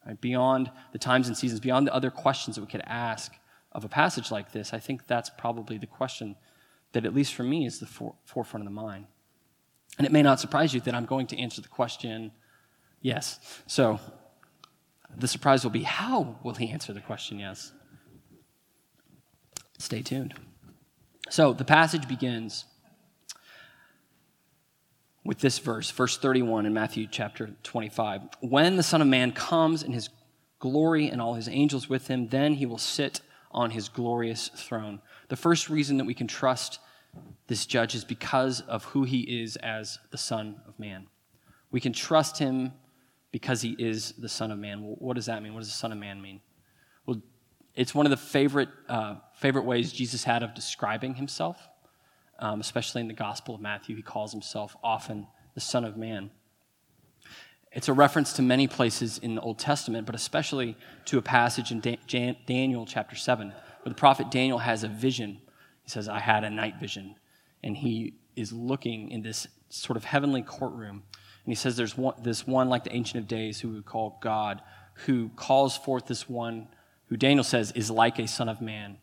Right? 0.08 0.20
Beyond 0.20 0.70
the 0.92 0.98
times 0.98 1.28
and 1.28 1.36
seasons, 1.36 1.60
beyond 1.60 1.86
the 1.86 1.94
other 1.94 2.10
questions 2.10 2.56
that 2.56 2.62
we 2.62 2.66
could 2.66 2.82
ask 2.86 3.34
of 3.72 3.84
a 3.84 3.88
passage 3.88 4.30
like 4.30 4.52
this, 4.52 4.72
I 4.72 4.78
think 4.78 5.06
that's 5.06 5.28
probably 5.28 5.76
the 5.76 5.86
question 5.86 6.34
that, 6.92 7.04
at 7.04 7.14
least 7.14 7.34
for 7.34 7.42
me, 7.42 7.66
is 7.66 7.78
the 7.78 7.86
for- 7.86 8.14
forefront 8.24 8.62
of 8.62 8.72
the 8.72 8.74
mind. 8.74 9.04
And 9.98 10.06
it 10.06 10.12
may 10.12 10.22
not 10.22 10.40
surprise 10.40 10.72
you 10.72 10.80
that 10.80 10.94
I'm 10.94 11.04
going 11.04 11.26
to 11.28 11.38
answer 11.38 11.60
the 11.60 11.68
question 11.68 12.32
yes. 13.02 13.38
So 13.66 14.00
the 15.14 15.28
surprise 15.28 15.62
will 15.62 15.70
be 15.70 15.82
how 15.82 16.38
will 16.42 16.54
he 16.54 16.70
answer 16.70 16.94
the 16.94 17.00
question 17.00 17.38
yes? 17.38 17.72
Stay 19.78 20.00
tuned. 20.00 20.34
So 21.28 21.52
the 21.52 21.64
passage 21.64 22.08
begins 22.08 22.64
with 25.28 25.40
this 25.40 25.58
verse, 25.58 25.90
verse 25.90 26.16
31 26.16 26.64
in 26.64 26.72
Matthew 26.72 27.06
chapter 27.06 27.50
25. 27.62 28.22
When 28.40 28.78
the 28.78 28.82
Son 28.82 29.02
of 29.02 29.08
Man 29.08 29.30
comes 29.30 29.82
in 29.82 29.92
his 29.92 30.08
glory 30.58 31.10
and 31.10 31.20
all 31.20 31.34
his 31.34 31.48
angels 31.48 31.86
with 31.86 32.08
him, 32.08 32.28
then 32.28 32.54
he 32.54 32.64
will 32.64 32.78
sit 32.78 33.20
on 33.50 33.72
his 33.72 33.90
glorious 33.90 34.48
throne. 34.56 35.02
The 35.28 35.36
first 35.36 35.68
reason 35.68 35.98
that 35.98 36.06
we 36.06 36.14
can 36.14 36.28
trust 36.28 36.78
this 37.46 37.66
judge 37.66 37.94
is 37.94 38.06
because 38.06 38.62
of 38.62 38.84
who 38.84 39.04
he 39.04 39.42
is 39.42 39.56
as 39.56 39.98
the 40.10 40.16
Son 40.16 40.62
of 40.66 40.78
Man. 40.80 41.08
We 41.70 41.78
can 41.78 41.92
trust 41.92 42.38
him 42.38 42.72
because 43.30 43.60
he 43.60 43.76
is 43.78 44.12
the 44.12 44.30
Son 44.30 44.50
of 44.50 44.58
Man. 44.58 44.82
Well, 44.82 44.96
what 44.98 45.16
does 45.16 45.26
that 45.26 45.42
mean? 45.42 45.52
What 45.52 45.60
does 45.60 45.68
the 45.68 45.74
Son 45.74 45.92
of 45.92 45.98
Man 45.98 46.22
mean? 46.22 46.40
Well, 47.04 47.20
it's 47.74 47.94
one 47.94 48.06
of 48.06 48.10
the 48.10 48.16
favorite, 48.16 48.70
uh, 48.88 49.16
favorite 49.34 49.66
ways 49.66 49.92
Jesus 49.92 50.24
had 50.24 50.42
of 50.42 50.54
describing 50.54 51.16
himself, 51.16 51.67
um, 52.38 52.60
especially 52.60 53.00
in 53.00 53.08
the 53.08 53.14
Gospel 53.14 53.54
of 53.54 53.60
Matthew. 53.60 53.96
He 53.96 54.02
calls 54.02 54.32
himself 54.32 54.76
often 54.82 55.26
the 55.54 55.60
Son 55.60 55.84
of 55.84 55.96
Man. 55.96 56.30
It's 57.72 57.88
a 57.88 57.92
reference 57.92 58.32
to 58.34 58.42
many 58.42 58.66
places 58.66 59.18
in 59.18 59.34
the 59.34 59.40
Old 59.40 59.58
Testament, 59.58 60.06
but 60.06 60.14
especially 60.14 60.76
to 61.06 61.18
a 61.18 61.22
passage 61.22 61.70
in 61.70 61.80
Daniel 62.46 62.86
chapter 62.86 63.14
7, 63.14 63.48
where 63.48 63.56
the 63.84 63.94
prophet 63.94 64.30
Daniel 64.30 64.58
has 64.58 64.84
a 64.84 64.88
vision. 64.88 65.38
He 65.82 65.90
says, 65.90 66.08
I 66.08 66.18
had 66.18 66.44
a 66.44 66.50
night 66.50 66.76
vision. 66.80 67.16
And 67.62 67.76
he 67.76 68.14
is 68.36 68.52
looking 68.52 69.10
in 69.10 69.22
this 69.22 69.46
sort 69.68 69.96
of 69.96 70.04
heavenly 70.04 70.42
courtroom. 70.42 71.02
And 71.44 71.52
he 71.52 71.54
says, 71.54 71.76
There's 71.76 71.96
one, 71.96 72.14
this 72.22 72.46
one 72.46 72.68
like 72.68 72.84
the 72.84 72.94
Ancient 72.94 73.22
of 73.22 73.28
Days 73.28 73.60
who 73.60 73.70
we 73.70 73.82
call 73.82 74.18
God, 74.22 74.62
who 75.06 75.28
calls 75.30 75.76
forth 75.76 76.06
this 76.06 76.28
one 76.28 76.68
who 77.08 77.16
Daniel 77.16 77.44
says 77.44 77.72
is 77.72 77.90
like 77.90 78.18
a 78.18 78.28
son 78.28 78.48
of 78.48 78.60
man. 78.60 78.98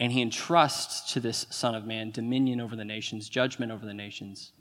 And 0.00 0.12
he 0.12 0.22
entrusts 0.22 1.12
to 1.12 1.20
this 1.20 1.46
son 1.50 1.74
of 1.74 1.84
man 1.84 2.10
dominion 2.10 2.60
over 2.60 2.76
the 2.76 2.84
nations, 2.84 3.28
judgment 3.28 3.72
over 3.72 3.84
the 3.84 3.94
nations. 3.94 4.52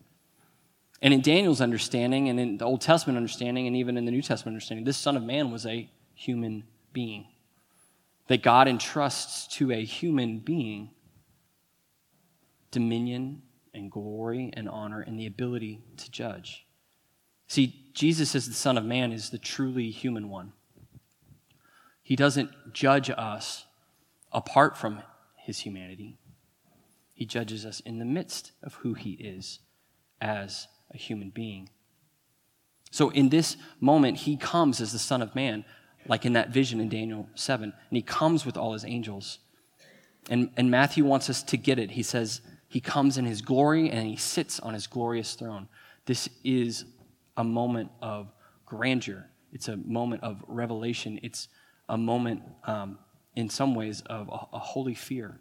And 1.02 1.14
in 1.14 1.22
Daniel's 1.22 1.62
understanding, 1.62 2.28
and 2.28 2.40
in 2.40 2.58
the 2.58 2.66
Old 2.66 2.82
Testament 2.82 3.18
understanding, 3.18 3.68
and 3.68 3.76
even 3.76 3.98
in 3.98 4.06
the 4.06 4.12
New 4.12 4.24
Testament 4.24 4.56
understanding, 4.56 4.84
this 4.84 4.98
Son 4.98 5.16
of 5.16 5.24
Man 5.24 5.52
was 5.52 5.66
a 5.66 5.90
human 6.16 6.64
being. 6.92 7.28
That 8.28 8.42
God 8.42 8.68
entrusts 8.68 9.48
to 9.58 9.72
a 9.72 9.86
human 9.86 10.40
being 10.40 10.90
dominion 12.72 13.44
and 13.74 13.92
glory 13.92 14.52
and 14.54 14.68
honor 14.68 15.02
and 15.02 15.20
the 15.20 15.28
ability 15.28 15.82
to 15.98 16.12
judge. 16.12 16.66
See, 17.48 17.90
Jesus 17.94 18.36
as 18.36 18.48
the 18.48 18.54
Son 18.54 18.78
of 18.78 18.84
Man 18.84 19.12
is 19.14 19.30
the 19.30 19.38
truly 19.38 19.92
human 19.92 20.30
one. 20.30 20.54
He 22.02 22.16
doesn't 22.16 22.74
judge 22.74 23.10
us 23.10 23.66
apart 24.32 24.78
from 24.78 25.02
his 25.48 25.60
humanity, 25.60 26.18
he 27.14 27.26
judges 27.26 27.66
us 27.66 27.80
in 27.80 28.00
the 28.00 28.06
midst 28.06 28.52
of 28.62 28.74
who 28.76 28.94
he 28.94 29.12
is 29.12 29.60
as 30.20 30.68
a 30.94 30.98
human 30.98 31.30
being. 31.30 31.70
So 32.92 33.12
in 33.12 33.30
this 33.30 33.56
moment, 33.80 34.18
he 34.18 34.36
comes 34.36 34.82
as 34.82 34.92
the 34.92 35.00
Son 35.00 35.22
of 35.22 35.34
Man, 35.36 35.64
like 36.06 36.26
in 36.26 36.34
that 36.34 36.50
vision 36.50 36.82
in 36.82 36.90
Daniel 36.90 37.30
7, 37.36 37.64
and 37.64 37.98
he 37.98 38.02
comes 38.02 38.46
with 38.46 38.58
all 38.58 38.74
his 38.74 38.84
angels. 38.84 39.40
And, 40.30 40.50
and 40.58 40.70
Matthew 40.70 41.06
wants 41.06 41.30
us 41.30 41.42
to 41.44 41.56
get 41.56 41.80
it. 41.80 41.92
He 41.92 42.04
says, 42.04 42.42
He 42.68 42.82
comes 42.82 43.18
in 43.18 43.24
his 43.24 43.42
glory 43.42 43.90
and 43.90 44.06
he 44.06 44.18
sits 44.18 44.60
on 44.60 44.74
his 44.74 44.86
glorious 44.86 45.34
throne. 45.36 45.70
This 46.06 46.28
is 46.44 46.84
a 47.38 47.44
moment 47.46 47.90
of 48.02 48.34
grandeur, 48.66 49.30
it's 49.54 49.70
a 49.70 49.78
moment 49.78 50.24
of 50.24 50.44
revelation, 50.46 51.22
it's 51.24 51.48
a 51.88 51.98
moment, 51.98 52.42
um, 52.66 53.00
in 53.38 53.50
some 53.50 53.76
ways, 53.76 54.02
of 54.08 54.28
a, 54.30 54.56
a 54.56 54.60
holy 54.60 54.96
fear. 54.96 55.40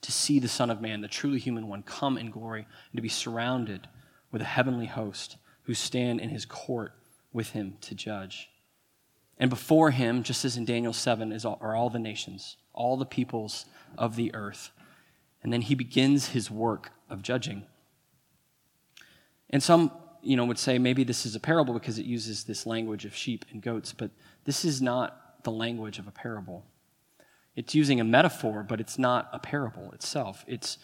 To 0.00 0.10
see 0.10 0.38
the 0.38 0.48
Son 0.48 0.70
of 0.70 0.80
Man, 0.80 1.02
the 1.02 1.08
truly 1.08 1.38
human 1.38 1.68
one, 1.68 1.82
come 1.82 2.16
in 2.16 2.30
glory 2.30 2.60
and 2.90 2.96
to 2.96 3.02
be 3.02 3.08
surrounded 3.08 3.86
with 4.32 4.40
a 4.40 4.46
heavenly 4.46 4.86
host 4.86 5.36
who 5.64 5.74
stand 5.74 6.20
in 6.20 6.30
his 6.30 6.46
court 6.46 6.92
with 7.34 7.50
him 7.50 7.76
to 7.82 7.94
judge. 7.94 8.48
And 9.36 9.50
before 9.50 9.90
him, 9.90 10.22
just 10.22 10.42
as 10.46 10.56
in 10.56 10.64
Daniel 10.64 10.94
7, 10.94 11.32
is 11.32 11.44
all, 11.44 11.58
are 11.60 11.76
all 11.76 11.90
the 11.90 11.98
nations, 11.98 12.56
all 12.72 12.96
the 12.96 13.04
peoples 13.04 13.66
of 13.98 14.16
the 14.16 14.34
earth. 14.34 14.70
And 15.42 15.52
then 15.52 15.60
he 15.60 15.74
begins 15.74 16.28
his 16.28 16.50
work 16.50 16.92
of 17.10 17.20
judging. 17.20 17.64
And 19.50 19.62
some, 19.62 19.92
you 20.22 20.34
know, 20.34 20.46
would 20.46 20.58
say 20.58 20.78
maybe 20.78 21.04
this 21.04 21.26
is 21.26 21.36
a 21.36 21.40
parable 21.40 21.74
because 21.74 21.98
it 21.98 22.06
uses 22.06 22.44
this 22.44 22.64
language 22.64 23.04
of 23.04 23.14
sheep 23.14 23.44
and 23.52 23.60
goats, 23.60 23.92
but 23.92 24.10
this 24.46 24.64
is 24.64 24.80
not 24.80 25.29
the 25.44 25.50
language 25.50 25.98
of 25.98 26.06
a 26.06 26.10
parable. 26.10 26.64
It's 27.56 27.74
using 27.74 28.00
a 28.00 28.04
metaphor, 28.04 28.64
but 28.66 28.80
it's 28.80 28.98
not 28.98 29.28
a 29.32 29.38
parable 29.38 29.90
itself. 29.92 30.44
It's, 30.46 30.78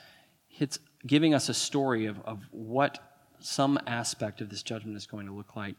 it's 0.58 0.78
giving 1.06 1.34
us 1.34 1.48
a 1.48 1.54
story 1.54 2.06
of, 2.06 2.20
of 2.24 2.42
what 2.50 2.98
some 3.40 3.78
aspect 3.86 4.40
of 4.40 4.50
this 4.50 4.62
judgment 4.62 4.96
is 4.96 5.06
going 5.06 5.26
to 5.26 5.32
look 5.32 5.56
like. 5.56 5.76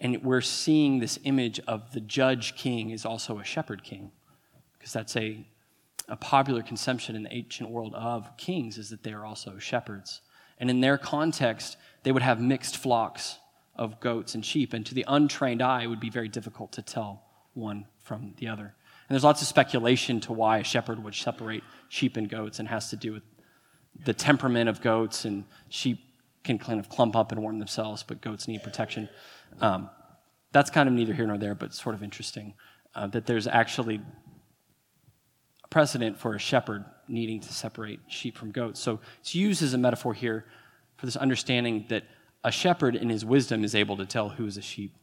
And 0.00 0.22
we're 0.22 0.40
seeing 0.40 0.98
this 0.98 1.18
image 1.24 1.60
of 1.66 1.92
the 1.92 2.00
judge 2.00 2.56
king 2.56 2.90
is 2.90 3.04
also 3.04 3.38
a 3.38 3.44
shepherd 3.44 3.82
king, 3.82 4.12
because 4.78 4.92
that's 4.92 5.16
a, 5.16 5.46
a 6.08 6.16
popular 6.16 6.62
conception 6.62 7.16
in 7.16 7.22
the 7.24 7.34
ancient 7.34 7.68
world 7.68 7.94
of 7.94 8.36
kings, 8.36 8.78
is 8.78 8.90
that 8.90 9.02
they 9.02 9.12
are 9.12 9.26
also 9.26 9.58
shepherds. 9.58 10.22
And 10.58 10.70
in 10.70 10.80
their 10.80 10.96
context, 10.96 11.76
they 12.02 12.12
would 12.12 12.22
have 12.22 12.40
mixed 12.40 12.76
flocks 12.76 13.38
of 13.74 14.00
goats 14.00 14.34
and 14.34 14.44
sheep, 14.44 14.72
and 14.72 14.86
to 14.86 14.94
the 14.94 15.04
untrained 15.08 15.62
eye, 15.62 15.82
it 15.82 15.86
would 15.86 16.00
be 16.00 16.10
very 16.10 16.28
difficult 16.28 16.72
to 16.72 16.82
tell 16.82 17.24
one 17.60 17.86
from 18.02 18.34
the 18.38 18.48
other. 18.48 18.62
And 18.64 19.14
there's 19.14 19.24
lots 19.24 19.42
of 19.42 19.48
speculation 19.48 20.20
to 20.20 20.32
why 20.32 20.58
a 20.58 20.64
shepherd 20.64 21.02
would 21.04 21.14
separate 21.14 21.62
sheep 21.88 22.16
and 22.16 22.28
goats, 22.28 22.58
and 22.58 22.68
has 22.68 22.90
to 22.90 22.96
do 22.96 23.12
with 23.12 23.22
the 24.04 24.14
temperament 24.14 24.68
of 24.68 24.80
goats 24.80 25.24
and 25.24 25.44
sheep 25.68 25.98
can 26.44 26.58
kind 26.58 26.80
of 26.80 26.88
clump 26.88 27.14
up 27.16 27.32
and 27.32 27.42
warm 27.42 27.58
themselves, 27.58 28.02
but 28.02 28.20
goats 28.20 28.48
need 28.48 28.62
protection. 28.62 29.08
Um, 29.60 29.90
that's 30.52 30.70
kind 30.70 30.88
of 30.88 30.94
neither 30.94 31.12
here 31.12 31.26
nor 31.26 31.38
there, 31.38 31.54
but 31.54 31.74
sort 31.74 31.94
of 31.94 32.02
interesting 32.02 32.54
uh, 32.94 33.06
that 33.08 33.26
there's 33.26 33.46
actually 33.46 34.00
a 35.62 35.68
precedent 35.68 36.18
for 36.18 36.34
a 36.34 36.38
shepherd 36.38 36.84
needing 37.08 37.40
to 37.40 37.52
separate 37.52 38.00
sheep 38.08 38.36
from 38.36 38.50
goats. 38.50 38.80
So 38.80 39.00
it's 39.20 39.34
used 39.34 39.62
as 39.62 39.74
a 39.74 39.78
metaphor 39.78 40.14
here 40.14 40.46
for 40.96 41.06
this 41.06 41.16
understanding 41.16 41.86
that 41.88 42.04
a 42.42 42.50
shepherd 42.50 42.96
in 42.96 43.10
his 43.10 43.24
wisdom 43.24 43.64
is 43.64 43.74
able 43.74 43.96
to 43.98 44.06
tell 44.06 44.30
who 44.30 44.46
is 44.46 44.56
a 44.56 44.62
sheep 44.62 44.94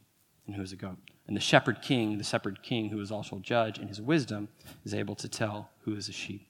and 0.48 0.56
who 0.56 0.62
is 0.62 0.72
a 0.72 0.76
goat. 0.76 0.96
And 1.28 1.36
the 1.36 1.40
shepherd 1.40 1.82
king, 1.82 2.16
the 2.16 2.24
shepherd 2.24 2.62
king 2.62 2.88
who 2.88 3.00
is 3.00 3.12
also 3.12 3.36
a 3.36 3.40
judge 3.40 3.78
in 3.78 3.86
his 3.86 4.00
wisdom, 4.00 4.48
is 4.84 4.94
able 4.94 5.14
to 5.16 5.28
tell 5.28 5.70
who 5.82 5.94
is 5.94 6.08
a 6.08 6.12
sheep 6.12 6.48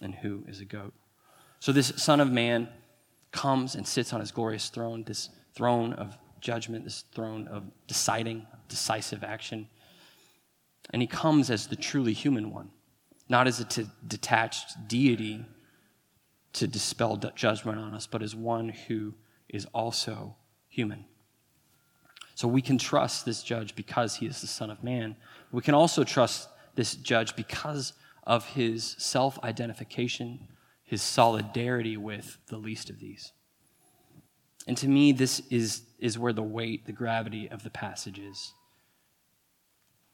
and 0.00 0.14
who 0.14 0.42
is 0.48 0.60
a 0.60 0.64
goat. 0.64 0.94
So 1.60 1.70
this 1.70 1.92
Son 1.96 2.18
of 2.18 2.32
Man 2.32 2.68
comes 3.30 3.74
and 3.74 3.86
sits 3.86 4.12
on 4.12 4.20
his 4.20 4.32
glorious 4.32 4.70
throne, 4.70 5.04
this 5.06 5.28
throne 5.54 5.92
of 5.92 6.16
judgment, 6.40 6.84
this 6.84 7.04
throne 7.14 7.46
of 7.48 7.64
deciding, 7.86 8.46
decisive 8.68 9.22
action. 9.22 9.68
And 10.90 11.02
he 11.02 11.08
comes 11.08 11.50
as 11.50 11.66
the 11.66 11.76
truly 11.76 12.14
human 12.14 12.50
one, 12.50 12.70
not 13.28 13.46
as 13.46 13.60
a 13.60 13.64
t- 13.64 13.90
detached 14.06 14.88
deity 14.88 15.44
to 16.54 16.66
dispel 16.66 17.16
judgment 17.34 17.78
on 17.78 17.92
us, 17.92 18.06
but 18.06 18.22
as 18.22 18.34
one 18.34 18.70
who 18.70 19.12
is 19.48 19.66
also 19.74 20.36
human. 20.68 21.04
So 22.36 22.46
we 22.46 22.62
can 22.62 22.78
trust 22.78 23.24
this 23.24 23.42
judge 23.42 23.74
because 23.74 24.14
he 24.14 24.26
is 24.26 24.40
the 24.40 24.46
Son 24.46 24.70
of 24.70 24.84
Man. 24.84 25.16
We 25.50 25.62
can 25.62 25.74
also 25.74 26.04
trust 26.04 26.48
this 26.76 26.94
judge 26.94 27.34
because 27.34 27.94
of 28.24 28.46
his 28.50 28.94
self 28.98 29.42
identification 29.42 30.46
his 30.86 31.02
solidarity 31.02 31.96
with 31.96 32.38
the 32.46 32.56
least 32.56 32.88
of 32.90 33.00
these. 33.00 33.32
And 34.68 34.76
to 34.78 34.88
me, 34.88 35.12
this 35.12 35.40
is, 35.50 35.82
is 35.98 36.18
where 36.18 36.32
the 36.32 36.42
weight, 36.42 36.86
the 36.86 36.92
gravity 36.92 37.48
of 37.50 37.64
the 37.64 37.70
passage 37.70 38.18
is. 38.18 38.54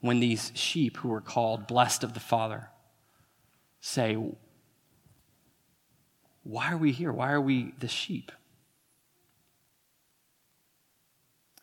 When 0.00 0.18
these 0.18 0.50
sheep 0.54 0.96
who 0.96 1.12
are 1.12 1.20
called 1.20 1.66
blessed 1.66 2.02
of 2.02 2.14
the 2.14 2.20
Father 2.20 2.70
say, 3.80 4.16
Why 6.42 6.72
are 6.72 6.78
we 6.78 6.90
here? 6.90 7.12
Why 7.12 7.30
are 7.32 7.40
we 7.40 7.74
the 7.78 7.88
sheep? 7.88 8.32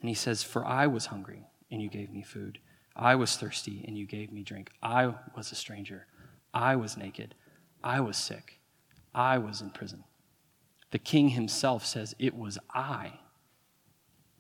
And 0.02 0.10
he 0.10 0.16
says, 0.16 0.44
For 0.44 0.66
I 0.66 0.88
was 0.88 1.08
hungry, 1.08 1.48
and 1.72 1.82
you 1.82 1.90
gave 1.90 2.12
me 2.12 2.22
food. 2.24 2.60
I 2.96 3.16
was 3.16 3.38
thirsty, 3.38 3.84
and 3.88 3.98
you 3.98 4.06
gave 4.06 4.32
me 4.32 4.44
drink. 4.44 4.72
I 4.82 5.14
was 5.36 5.52
a 5.52 5.56
stranger. 5.56 6.08
I 6.54 6.76
was 6.76 6.98
naked. 6.98 7.36
I 7.84 8.00
was 8.00 8.18
sick. 8.18 8.60
I 9.14 9.38
was 9.38 9.62
in 9.62 9.72
prison. 9.72 10.04
The 10.92 11.00
king 11.00 11.30
himself 11.30 11.86
says, 11.86 12.16
It 12.20 12.36
was 12.36 12.58
I. 12.74 13.20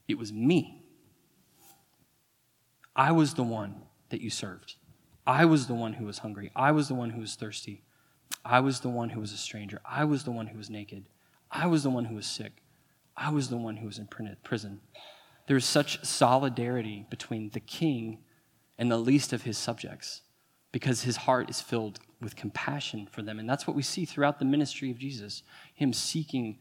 It 0.07 0.17
was 0.17 0.33
me. 0.33 0.83
I 2.95 3.11
was 3.11 3.35
the 3.35 3.43
one 3.43 3.83
that 4.09 4.21
you 4.21 4.29
served. 4.29 4.75
I 5.25 5.45
was 5.45 5.67
the 5.67 5.75
one 5.75 5.93
who 5.93 6.05
was 6.05 6.19
hungry. 6.19 6.51
I 6.55 6.71
was 6.71 6.87
the 6.87 6.95
one 6.95 7.11
who 7.11 7.21
was 7.21 7.35
thirsty. 7.35 7.83
I 8.43 8.59
was 8.59 8.79
the 8.79 8.89
one 8.89 9.11
who 9.11 9.19
was 9.19 9.31
a 9.31 9.37
stranger. 9.37 9.79
I 9.85 10.05
was 10.05 10.23
the 10.23 10.31
one 10.31 10.47
who 10.47 10.57
was 10.57 10.69
naked. 10.69 11.05
I 11.51 11.67
was 11.67 11.83
the 11.83 11.89
one 11.89 12.05
who 12.05 12.15
was 12.15 12.25
sick. 12.25 12.63
I 13.15 13.29
was 13.29 13.49
the 13.49 13.57
one 13.57 13.77
who 13.77 13.85
was 13.85 13.99
in 13.99 14.07
prison. 14.07 14.81
There 15.49 15.57
is 15.57 15.65
such 15.65 16.05
solidarity 16.05 17.07
between 17.09 17.49
the 17.49 17.59
king 17.59 18.19
and 18.77 18.91
the 18.91 18.99
least 18.99 19.33
of 19.33 19.41
his 19.41 19.57
subjects 19.57 20.21
because 20.71 21.01
his 21.01 21.17
heart 21.17 21.49
is 21.49 21.59
filled 21.59 21.99
with 22.21 22.35
compassion 22.35 23.07
for 23.11 23.23
them. 23.23 23.39
And 23.39 23.49
that's 23.49 23.65
what 23.65 23.75
we 23.75 23.81
see 23.81 24.05
throughout 24.05 24.37
the 24.37 24.45
ministry 24.45 24.91
of 24.91 24.99
Jesus 24.99 25.41
him 25.73 25.91
seeking 25.91 26.59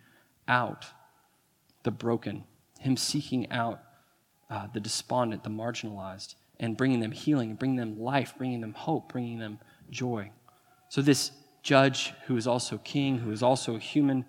out 0.48 0.86
the 1.82 1.90
broken, 1.90 2.44
him 2.80 2.96
seeking 2.96 3.52
out 3.52 3.82
uh, 4.48 4.68
the 4.72 4.80
despondent, 4.80 5.44
the 5.44 5.50
marginalized, 5.50 6.36
and 6.58 6.74
bringing 6.74 7.00
them 7.00 7.12
healing, 7.12 7.56
bringing 7.56 7.76
them 7.76 8.00
life, 8.00 8.32
bringing 8.38 8.62
them 8.62 8.72
hope, 8.72 9.12
bringing 9.12 9.38
them 9.38 9.58
joy. 9.90 10.30
So, 10.88 11.02
this 11.02 11.32
judge, 11.62 12.14
who 12.24 12.38
is 12.38 12.46
also 12.46 12.78
king, 12.78 13.18
who 13.18 13.32
is 13.32 13.42
also 13.42 13.76
human, 13.76 14.24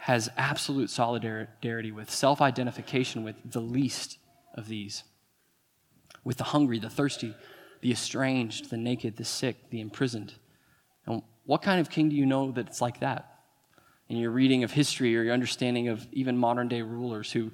has 0.00 0.30
absolute 0.38 0.88
solidarity 0.88 1.92
with, 1.92 2.10
self 2.10 2.40
identification 2.40 3.22
with 3.22 3.36
the 3.44 3.60
least 3.60 4.16
of 4.54 4.66
these, 4.66 5.04
with 6.24 6.38
the 6.38 6.44
hungry, 6.44 6.78
the 6.78 6.88
thirsty, 6.88 7.34
the 7.82 7.92
estranged, 7.92 8.70
the 8.70 8.78
naked, 8.78 9.16
the 9.16 9.24
sick, 9.24 9.68
the 9.68 9.80
imprisoned. 9.80 10.32
And 11.06 11.22
what 11.44 11.60
kind 11.60 11.80
of 11.80 11.90
king 11.90 12.08
do 12.08 12.16
you 12.16 12.24
know 12.24 12.50
that 12.52 12.66
it's 12.66 12.80
like 12.80 13.00
that? 13.00 13.26
In 14.08 14.16
your 14.16 14.30
reading 14.30 14.64
of 14.64 14.72
history 14.72 15.16
or 15.16 15.22
your 15.22 15.34
understanding 15.34 15.88
of 15.88 16.08
even 16.12 16.36
modern 16.36 16.68
day 16.68 16.80
rulers 16.80 17.32
who 17.32 17.50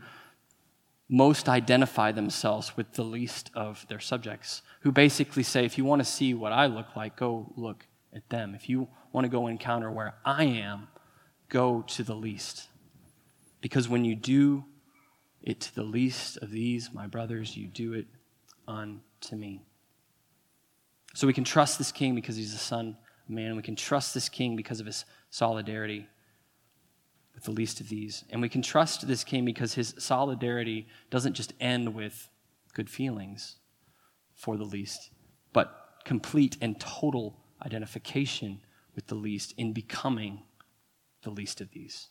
most 1.08 1.48
identify 1.48 2.12
themselves 2.12 2.76
with 2.76 2.92
the 2.92 3.02
least 3.02 3.50
of 3.54 3.84
their 3.88 4.00
subjects, 4.00 4.62
who 4.80 4.92
basically 4.92 5.42
say, 5.42 5.64
if 5.64 5.76
you 5.78 5.84
want 5.84 6.00
to 6.00 6.04
see 6.04 6.32
what 6.32 6.52
I 6.52 6.66
look 6.66 6.94
like, 6.94 7.16
go 7.16 7.52
look 7.56 7.86
at 8.14 8.28
them. 8.28 8.54
If 8.54 8.68
you 8.68 8.86
want 9.12 9.24
to 9.24 9.28
go 9.28 9.48
encounter 9.48 9.90
where 9.90 10.14
I 10.24 10.44
am, 10.44 10.86
go 11.48 11.82
to 11.82 12.02
the 12.02 12.14
least. 12.14 12.68
Because 13.60 13.88
when 13.88 14.04
you 14.04 14.14
do 14.14 14.64
it 15.42 15.60
to 15.60 15.74
the 15.74 15.82
least 15.82 16.38
of 16.38 16.50
these, 16.50 16.90
my 16.92 17.06
brothers, 17.06 17.56
you 17.56 17.66
do 17.66 17.94
it 17.94 18.06
unto 18.66 19.36
me. 19.36 19.62
So 21.14 21.26
we 21.26 21.32
can 21.32 21.44
trust 21.44 21.78
this 21.78 21.92
king 21.92 22.14
because 22.14 22.36
he's 22.36 22.52
the 22.52 22.58
son 22.58 22.96
of 23.24 23.30
man. 23.30 23.56
We 23.56 23.62
can 23.62 23.76
trust 23.76 24.12
this 24.12 24.28
king 24.28 24.56
because 24.56 24.80
of 24.80 24.86
his 24.86 25.04
solidarity 25.30 26.06
with 27.34 27.44
the 27.44 27.52
least 27.52 27.80
of 27.80 27.88
these. 27.88 28.24
And 28.30 28.42
we 28.42 28.48
can 28.48 28.62
trust 28.62 29.06
this 29.06 29.24
king 29.24 29.44
because 29.44 29.74
his 29.74 29.94
solidarity 29.98 30.88
doesn't 31.10 31.34
just 31.34 31.52
end 31.60 31.94
with 31.94 32.28
good 32.74 32.90
feelings 32.90 33.56
for 34.34 34.56
the 34.56 34.64
least, 34.64 35.10
but 35.52 36.00
complete 36.04 36.56
and 36.60 36.78
total 36.78 37.38
identification 37.64 38.60
with 38.94 39.06
the 39.06 39.14
least 39.14 39.54
in 39.56 39.72
becoming 39.72 40.42
the 41.26 41.30
least 41.30 41.60
of 41.60 41.72
these. 41.72 42.08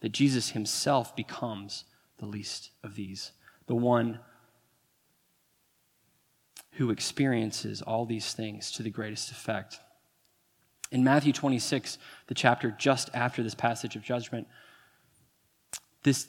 That 0.00 0.10
Jesus 0.10 0.50
himself 0.50 1.16
becomes 1.16 1.84
the 2.18 2.26
least 2.26 2.70
of 2.84 2.94
these, 2.94 3.32
the 3.66 3.74
one 3.74 4.20
who 6.72 6.90
experiences 6.90 7.80
all 7.80 8.04
these 8.04 8.34
things 8.34 8.70
to 8.72 8.82
the 8.82 8.90
greatest 8.90 9.30
effect. 9.30 9.80
In 10.92 11.02
Matthew 11.02 11.32
26, 11.32 11.96
the 12.26 12.34
chapter 12.34 12.70
just 12.78 13.08
after 13.14 13.42
this 13.42 13.54
passage 13.54 13.96
of 13.96 14.02
judgment, 14.02 14.46
this, 16.02 16.28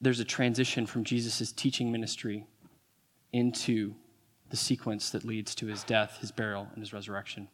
there's 0.00 0.20
a 0.20 0.24
transition 0.24 0.84
from 0.84 1.04
Jesus' 1.04 1.52
teaching 1.52 1.90
ministry 1.90 2.44
into 3.32 3.94
the 4.50 4.56
sequence 4.58 5.08
that 5.10 5.24
leads 5.24 5.54
to 5.54 5.66
his 5.66 5.84
death, 5.84 6.18
his 6.20 6.32
burial, 6.32 6.68
and 6.74 6.82
his 6.82 6.92
resurrection. 6.92 7.48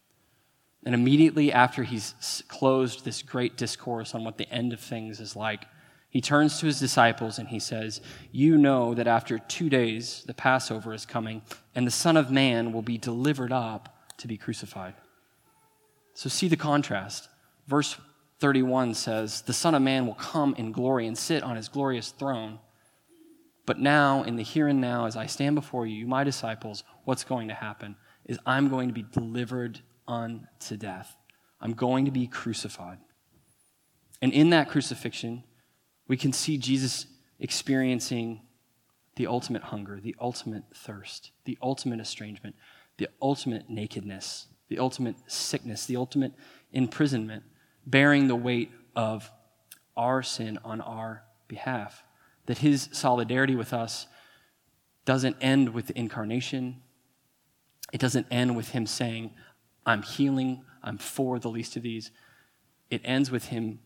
And 0.84 0.94
immediately 0.94 1.52
after 1.52 1.82
he's 1.82 2.42
closed 2.48 3.04
this 3.04 3.22
great 3.22 3.56
discourse 3.56 4.14
on 4.14 4.24
what 4.24 4.38
the 4.38 4.50
end 4.50 4.72
of 4.72 4.80
things 4.80 5.20
is 5.20 5.34
like, 5.34 5.64
he 6.10 6.20
turns 6.20 6.58
to 6.60 6.66
his 6.66 6.80
disciples 6.80 7.38
and 7.38 7.48
he 7.48 7.58
says, 7.58 8.00
You 8.32 8.56
know 8.56 8.94
that 8.94 9.06
after 9.06 9.38
two 9.38 9.68
days 9.68 10.24
the 10.26 10.34
Passover 10.34 10.94
is 10.94 11.04
coming, 11.04 11.42
and 11.74 11.86
the 11.86 11.90
Son 11.90 12.16
of 12.16 12.30
Man 12.30 12.72
will 12.72 12.82
be 12.82 12.96
delivered 12.96 13.52
up 13.52 13.94
to 14.18 14.28
be 14.28 14.38
crucified. 14.38 14.94
So 16.14 16.28
see 16.28 16.48
the 16.48 16.56
contrast. 16.56 17.28
Verse 17.66 17.96
31 18.40 18.94
says, 18.94 19.42
The 19.42 19.52
Son 19.52 19.74
of 19.74 19.82
Man 19.82 20.06
will 20.06 20.14
come 20.14 20.54
in 20.56 20.72
glory 20.72 21.06
and 21.06 21.18
sit 21.18 21.42
on 21.42 21.56
his 21.56 21.68
glorious 21.68 22.10
throne. 22.10 22.58
But 23.66 23.78
now, 23.78 24.22
in 24.22 24.36
the 24.36 24.42
here 24.42 24.66
and 24.66 24.80
now, 24.80 25.04
as 25.04 25.14
I 25.14 25.26
stand 25.26 25.54
before 25.54 25.86
you, 25.86 26.06
my 26.06 26.24
disciples, 26.24 26.84
what's 27.04 27.24
going 27.24 27.48
to 27.48 27.54
happen 27.54 27.96
is 28.24 28.38
I'm 28.46 28.70
going 28.70 28.88
to 28.88 28.94
be 28.94 29.02
delivered 29.02 29.80
unto 30.08 30.76
death. 30.76 31.16
I'm 31.60 31.74
going 31.74 32.06
to 32.06 32.10
be 32.10 32.26
crucified. 32.26 32.98
And 34.20 34.32
in 34.32 34.50
that 34.50 34.68
crucifixion, 34.68 35.44
we 36.08 36.16
can 36.16 36.32
see 36.32 36.58
Jesus 36.58 37.06
experiencing 37.38 38.40
the 39.16 39.26
ultimate 39.26 39.62
hunger, 39.62 40.00
the 40.00 40.16
ultimate 40.20 40.64
thirst, 40.74 41.32
the 41.44 41.58
ultimate 41.62 42.00
estrangement, 42.00 42.56
the 42.96 43.08
ultimate 43.20 43.68
nakedness, 43.68 44.46
the 44.68 44.78
ultimate 44.78 45.16
sickness, 45.26 45.86
the 45.86 45.96
ultimate 45.96 46.32
imprisonment, 46.72 47.42
bearing 47.86 48.28
the 48.28 48.36
weight 48.36 48.70
of 48.96 49.30
our 49.96 50.22
sin 50.22 50.58
on 50.64 50.80
our 50.80 51.22
behalf. 51.46 52.02
That 52.46 52.58
his 52.58 52.88
solidarity 52.92 53.54
with 53.54 53.72
us 53.72 54.06
doesn't 55.04 55.36
end 55.40 55.70
with 55.70 55.86
the 55.86 55.98
incarnation. 55.98 56.82
It 57.92 58.00
doesn't 58.00 58.26
end 58.30 58.56
with 58.56 58.70
him 58.70 58.86
saying, 58.86 59.32
I'm 59.88 60.02
healing, 60.02 60.64
I'm 60.82 60.98
for 60.98 61.38
the 61.38 61.48
least 61.48 61.74
of 61.76 61.82
these. 61.82 62.10
It 62.90 63.00
ends 63.04 63.30
with 63.30 63.46
him 63.46 63.78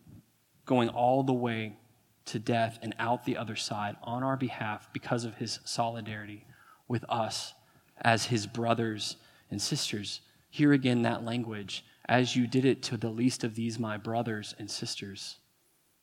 going 0.66 0.88
all 0.88 1.22
the 1.22 1.32
way 1.32 1.76
to 2.24 2.40
death 2.40 2.80
and 2.82 2.92
out 2.98 3.24
the 3.24 3.36
other 3.36 3.54
side 3.54 3.96
on 4.02 4.24
our 4.24 4.36
behalf 4.36 4.88
because 4.92 5.24
of 5.24 5.36
his 5.36 5.60
solidarity 5.64 6.44
with 6.88 7.04
us 7.08 7.54
as 8.00 8.26
his 8.26 8.48
brothers 8.48 9.16
and 9.48 9.62
sisters. 9.62 10.22
Hear 10.50 10.72
again 10.72 11.02
that 11.02 11.24
language 11.24 11.84
as 12.06 12.34
you 12.34 12.48
did 12.48 12.64
it 12.64 12.82
to 12.82 12.96
the 12.96 13.08
least 13.08 13.44
of 13.44 13.54
these, 13.54 13.78
my 13.78 13.96
brothers 13.96 14.56
and 14.58 14.68
sisters. 14.68 15.36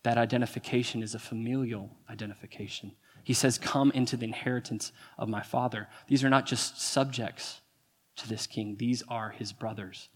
That 0.03 0.17
identification 0.17 1.03
is 1.03 1.13
a 1.13 1.19
familial 1.19 1.91
identification. 2.09 2.93
He 3.25 3.33
says, 3.33 3.57
Come 3.57 3.91
into 3.91 4.15
the 4.15 4.27
inheritance 4.27 4.93
of 5.17 5.27
my 5.27 5.41
Father. 5.41 5.89
These 6.07 6.23
are 6.23 6.29
not 6.29 6.45
just 6.45 6.81
subjects 6.81 7.59
to 8.21 8.29
this 8.29 8.47
king, 8.47 8.75
these 8.77 9.03
are 9.07 9.29
his 9.29 9.51
brothers 9.51 10.09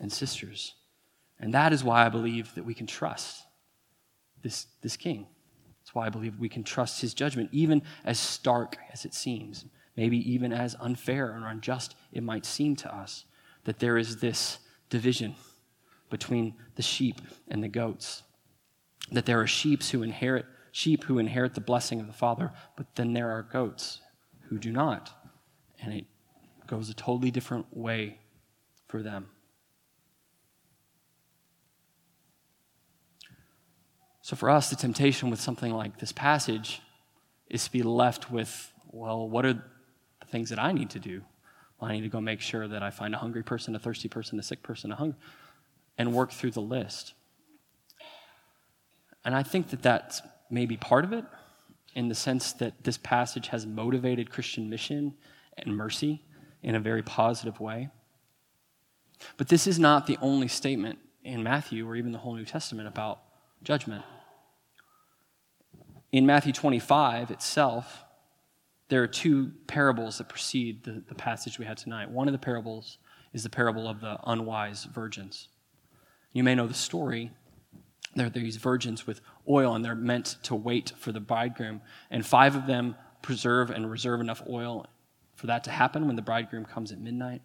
and 0.00 0.12
sisters. 0.12 0.74
And 1.38 1.54
that 1.54 1.72
is 1.72 1.84
why 1.84 2.04
I 2.04 2.08
believe 2.08 2.54
that 2.54 2.64
we 2.64 2.74
can 2.74 2.86
trust 2.86 3.42
this, 4.42 4.66
this 4.82 4.96
king. 4.96 5.26
That's 5.80 5.94
why 5.94 6.06
I 6.06 6.10
believe 6.10 6.38
we 6.38 6.48
can 6.48 6.62
trust 6.62 7.00
his 7.00 7.14
judgment, 7.14 7.48
even 7.52 7.82
as 8.04 8.18
stark 8.18 8.76
as 8.92 9.04
it 9.04 9.14
seems, 9.14 9.64
maybe 9.96 10.18
even 10.30 10.52
as 10.52 10.76
unfair 10.80 11.26
or 11.26 11.48
unjust 11.48 11.94
it 12.12 12.22
might 12.22 12.44
seem 12.44 12.76
to 12.76 12.94
us, 12.94 13.24
that 13.64 13.78
there 13.78 13.98
is 13.98 14.18
this 14.18 14.58
division 14.88 15.34
between 16.10 16.54
the 16.76 16.82
sheep 16.82 17.20
and 17.48 17.62
the 17.62 17.68
goats. 17.68 18.22
That 19.12 19.26
there 19.26 19.40
are 19.40 19.46
sheep 19.46 19.82
who 19.84 20.02
inherit 20.02 20.46
sheep 20.72 21.04
who 21.04 21.18
inherit 21.18 21.54
the 21.54 21.60
blessing 21.60 22.00
of 22.00 22.06
the 22.06 22.12
Father, 22.12 22.52
but 22.76 22.94
then 22.94 23.12
there 23.12 23.30
are 23.30 23.42
goats 23.42 24.00
who 24.42 24.58
do 24.58 24.70
not. 24.70 25.10
And 25.82 25.92
it 25.92 26.04
goes 26.70 26.88
a 26.88 26.94
totally 26.94 27.32
different 27.32 27.66
way 27.76 28.16
for 28.86 29.02
them. 29.02 29.28
So, 34.22 34.36
for 34.36 34.48
us, 34.48 34.70
the 34.70 34.76
temptation 34.76 35.30
with 35.30 35.40
something 35.40 35.72
like 35.72 35.98
this 35.98 36.12
passage 36.12 36.80
is 37.48 37.64
to 37.64 37.72
be 37.72 37.82
left 37.82 38.30
with, 38.30 38.72
well, 38.92 39.28
what 39.28 39.44
are 39.44 39.54
the 39.54 40.26
things 40.28 40.50
that 40.50 40.60
I 40.60 40.70
need 40.70 40.90
to 40.90 41.00
do? 41.00 41.22
Well, 41.80 41.90
I 41.90 41.94
need 41.94 42.02
to 42.02 42.08
go 42.08 42.20
make 42.20 42.40
sure 42.40 42.68
that 42.68 42.84
I 42.84 42.90
find 42.90 43.12
a 43.16 43.18
hungry 43.18 43.42
person, 43.42 43.74
a 43.74 43.80
thirsty 43.80 44.08
person, 44.08 44.38
a 44.38 44.42
sick 44.42 44.62
person, 44.62 44.92
a 44.92 44.96
hungry. 44.96 45.18
and 45.98 46.14
work 46.14 46.30
through 46.30 46.52
the 46.52 46.60
list. 46.60 47.14
And 49.24 49.34
I 49.34 49.42
think 49.42 49.70
that 49.70 49.82
that's 49.82 50.22
maybe 50.50 50.76
part 50.76 51.04
of 51.04 51.12
it 51.12 51.24
in 51.96 52.08
the 52.08 52.14
sense 52.14 52.52
that 52.54 52.84
this 52.84 52.96
passage 52.96 53.48
has 53.48 53.66
motivated 53.66 54.30
Christian 54.30 54.70
mission 54.70 55.14
and 55.58 55.76
mercy 55.76 56.22
in 56.62 56.74
a 56.74 56.80
very 56.80 57.02
positive 57.02 57.60
way. 57.60 57.88
But 59.36 59.48
this 59.48 59.66
is 59.66 59.78
not 59.78 60.06
the 60.06 60.18
only 60.20 60.48
statement 60.48 60.98
in 61.24 61.42
Matthew 61.42 61.88
or 61.88 61.96
even 61.96 62.12
the 62.12 62.18
whole 62.18 62.34
New 62.34 62.44
Testament 62.44 62.88
about 62.88 63.20
judgment. 63.62 64.04
In 66.12 66.26
Matthew 66.26 66.52
25 66.52 67.30
itself, 67.30 68.04
there 68.88 69.02
are 69.02 69.06
two 69.06 69.52
parables 69.66 70.18
that 70.18 70.28
precede 70.28 70.82
the, 70.84 71.02
the 71.06 71.14
passage 71.14 71.58
we 71.58 71.64
had 71.64 71.76
tonight. 71.76 72.10
One 72.10 72.26
of 72.26 72.32
the 72.32 72.38
parables 72.38 72.98
is 73.32 73.44
the 73.44 73.50
parable 73.50 73.86
of 73.86 74.00
the 74.00 74.18
unwise 74.24 74.84
virgins. 74.84 75.48
You 76.32 76.42
may 76.42 76.54
know 76.54 76.66
the 76.66 76.74
story. 76.74 77.30
There 78.16 78.26
are 78.26 78.30
these 78.30 78.56
virgins 78.56 79.06
with 79.06 79.20
oil, 79.48 79.74
and 79.74 79.84
they're 79.84 79.94
meant 79.94 80.36
to 80.44 80.56
wait 80.56 80.92
for 80.98 81.12
the 81.12 81.20
bridegroom. 81.20 81.80
And 82.10 82.26
five 82.26 82.56
of 82.56 82.66
them 82.66 82.96
preserve 83.22 83.70
and 83.70 83.88
reserve 83.88 84.20
enough 84.20 84.42
oil 84.48 84.86
for 85.40 85.46
that 85.46 85.64
to 85.64 85.70
happen 85.70 86.06
when 86.06 86.16
the 86.16 86.22
bridegroom 86.22 86.66
comes 86.66 86.92
at 86.92 87.00
midnight. 87.00 87.40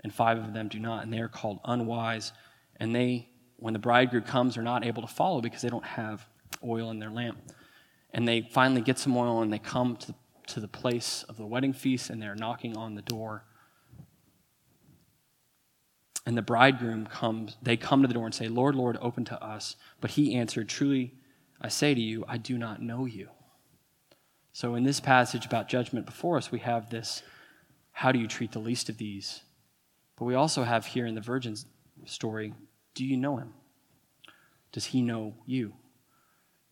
And 0.00 0.12
five 0.12 0.36
of 0.36 0.52
them 0.52 0.68
do 0.68 0.78
not, 0.78 1.02
and 1.02 1.10
they 1.10 1.20
are 1.20 1.28
called 1.28 1.58
unwise. 1.64 2.32
And 2.76 2.94
they, 2.94 3.30
when 3.56 3.72
the 3.72 3.78
bridegroom 3.78 4.24
comes, 4.24 4.58
are 4.58 4.62
not 4.62 4.84
able 4.84 5.00
to 5.00 5.08
follow 5.08 5.40
because 5.40 5.62
they 5.62 5.70
don't 5.70 5.86
have 5.86 6.26
oil 6.62 6.90
in 6.90 6.98
their 6.98 7.08
lamp. 7.08 7.38
And 8.12 8.28
they 8.28 8.42
finally 8.42 8.82
get 8.82 8.98
some 8.98 9.16
oil 9.16 9.40
and 9.40 9.50
they 9.50 9.58
come 9.58 9.96
to 9.96 10.08
the, 10.08 10.14
to 10.48 10.60
the 10.60 10.68
place 10.68 11.24
of 11.26 11.38
the 11.38 11.46
wedding 11.46 11.72
feast 11.72 12.10
and 12.10 12.20
they're 12.20 12.34
knocking 12.34 12.76
on 12.76 12.94
the 12.94 13.02
door. 13.02 13.44
And 16.26 16.36
the 16.36 16.42
bridegroom 16.42 17.06
comes, 17.06 17.56
they 17.62 17.78
come 17.78 18.02
to 18.02 18.08
the 18.08 18.14
door 18.14 18.26
and 18.26 18.34
say, 18.34 18.48
Lord, 18.48 18.74
Lord, 18.74 18.98
open 19.00 19.24
to 19.26 19.42
us. 19.42 19.76
But 20.02 20.12
he 20.12 20.34
answered, 20.34 20.68
Truly, 20.68 21.14
I 21.58 21.68
say 21.68 21.94
to 21.94 22.00
you, 22.00 22.24
I 22.28 22.36
do 22.36 22.58
not 22.58 22.82
know 22.82 23.06
you. 23.06 23.30
So 24.54 24.74
in 24.74 24.84
this 24.84 25.00
passage 25.00 25.44
about 25.44 25.68
judgment 25.68 26.06
before 26.06 26.38
us, 26.38 26.50
we 26.50 26.60
have 26.60 26.88
this 26.88 27.22
how 27.92 28.10
do 28.10 28.18
you 28.18 28.26
treat 28.26 28.52
the 28.52 28.58
least 28.58 28.88
of 28.88 28.96
these? 28.96 29.42
But 30.16 30.24
we 30.24 30.34
also 30.34 30.64
have 30.64 30.86
here 30.86 31.06
in 31.06 31.14
the 31.14 31.20
virgin's 31.20 31.66
story, 32.06 32.54
do 32.94 33.04
you 33.04 33.16
know 33.16 33.36
him? 33.36 33.52
Does 34.72 34.86
he 34.86 35.02
know 35.02 35.34
you? 35.46 35.74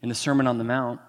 In 0.01 0.09
the 0.09 0.15
Sermon 0.15 0.49
on 0.49 0.59
the 0.59 0.65
Mount, 0.65 1.01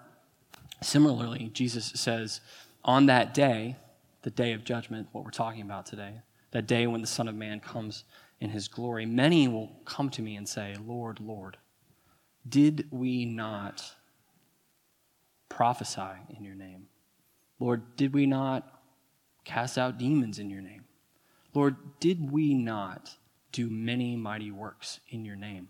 Similarly, 0.84 1.50
Jesus 1.54 1.92
says, 1.94 2.40
on 2.84 3.06
that 3.06 3.32
day, 3.32 3.76
the 4.22 4.30
day 4.30 4.52
of 4.52 4.64
judgment, 4.64 5.08
what 5.12 5.24
we're 5.24 5.30
talking 5.30 5.62
about 5.62 5.86
today, 5.86 6.20
that 6.50 6.66
day 6.66 6.86
when 6.86 7.00
the 7.00 7.06
Son 7.06 7.26
of 7.26 7.34
Man 7.34 7.58
comes 7.60 8.04
in 8.40 8.50
his 8.50 8.68
glory, 8.68 9.06
many 9.06 9.48
will 9.48 9.70
come 9.86 10.10
to 10.10 10.22
me 10.22 10.36
and 10.36 10.46
say, 10.46 10.76
Lord, 10.86 11.20
Lord, 11.20 11.56
did 12.46 12.86
we 12.90 13.24
not 13.24 13.94
prophesy 15.54 16.02
in 16.36 16.42
your 16.42 16.56
name? 16.56 16.88
Lord, 17.60 17.96
did 17.96 18.12
we 18.12 18.26
not 18.26 18.68
cast 19.44 19.78
out 19.78 19.98
demons 19.98 20.40
in 20.40 20.50
your 20.50 20.60
name? 20.60 20.84
Lord, 21.54 21.76
did 22.00 22.32
we 22.32 22.54
not 22.54 23.16
do 23.52 23.70
many 23.70 24.16
mighty 24.16 24.50
works 24.50 24.98
in 25.10 25.24
your 25.24 25.36
name? 25.36 25.68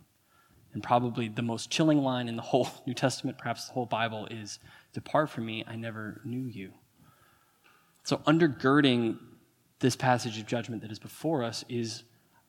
And 0.72 0.82
probably 0.82 1.28
the 1.28 1.42
most 1.42 1.70
chilling 1.70 1.98
line 1.98 2.28
in 2.28 2.36
the 2.36 2.42
whole 2.42 2.66
New 2.86 2.94
Testament, 2.94 3.36
perhaps 3.36 3.66
the 3.66 3.74
whole 3.74 3.84
Bible, 3.84 4.26
is 4.30 4.58
Depart 4.94 5.28
from 5.28 5.44
me, 5.44 5.64
I 5.66 5.76
never 5.76 6.22
knew 6.24 6.46
you. 6.46 6.72
So, 8.04 8.16
undergirding 8.18 9.18
this 9.80 9.96
passage 9.96 10.38
of 10.38 10.46
judgment 10.46 10.80
that 10.82 10.90
is 10.90 10.98
before 10.98 11.44
us 11.44 11.64
is 11.68 12.04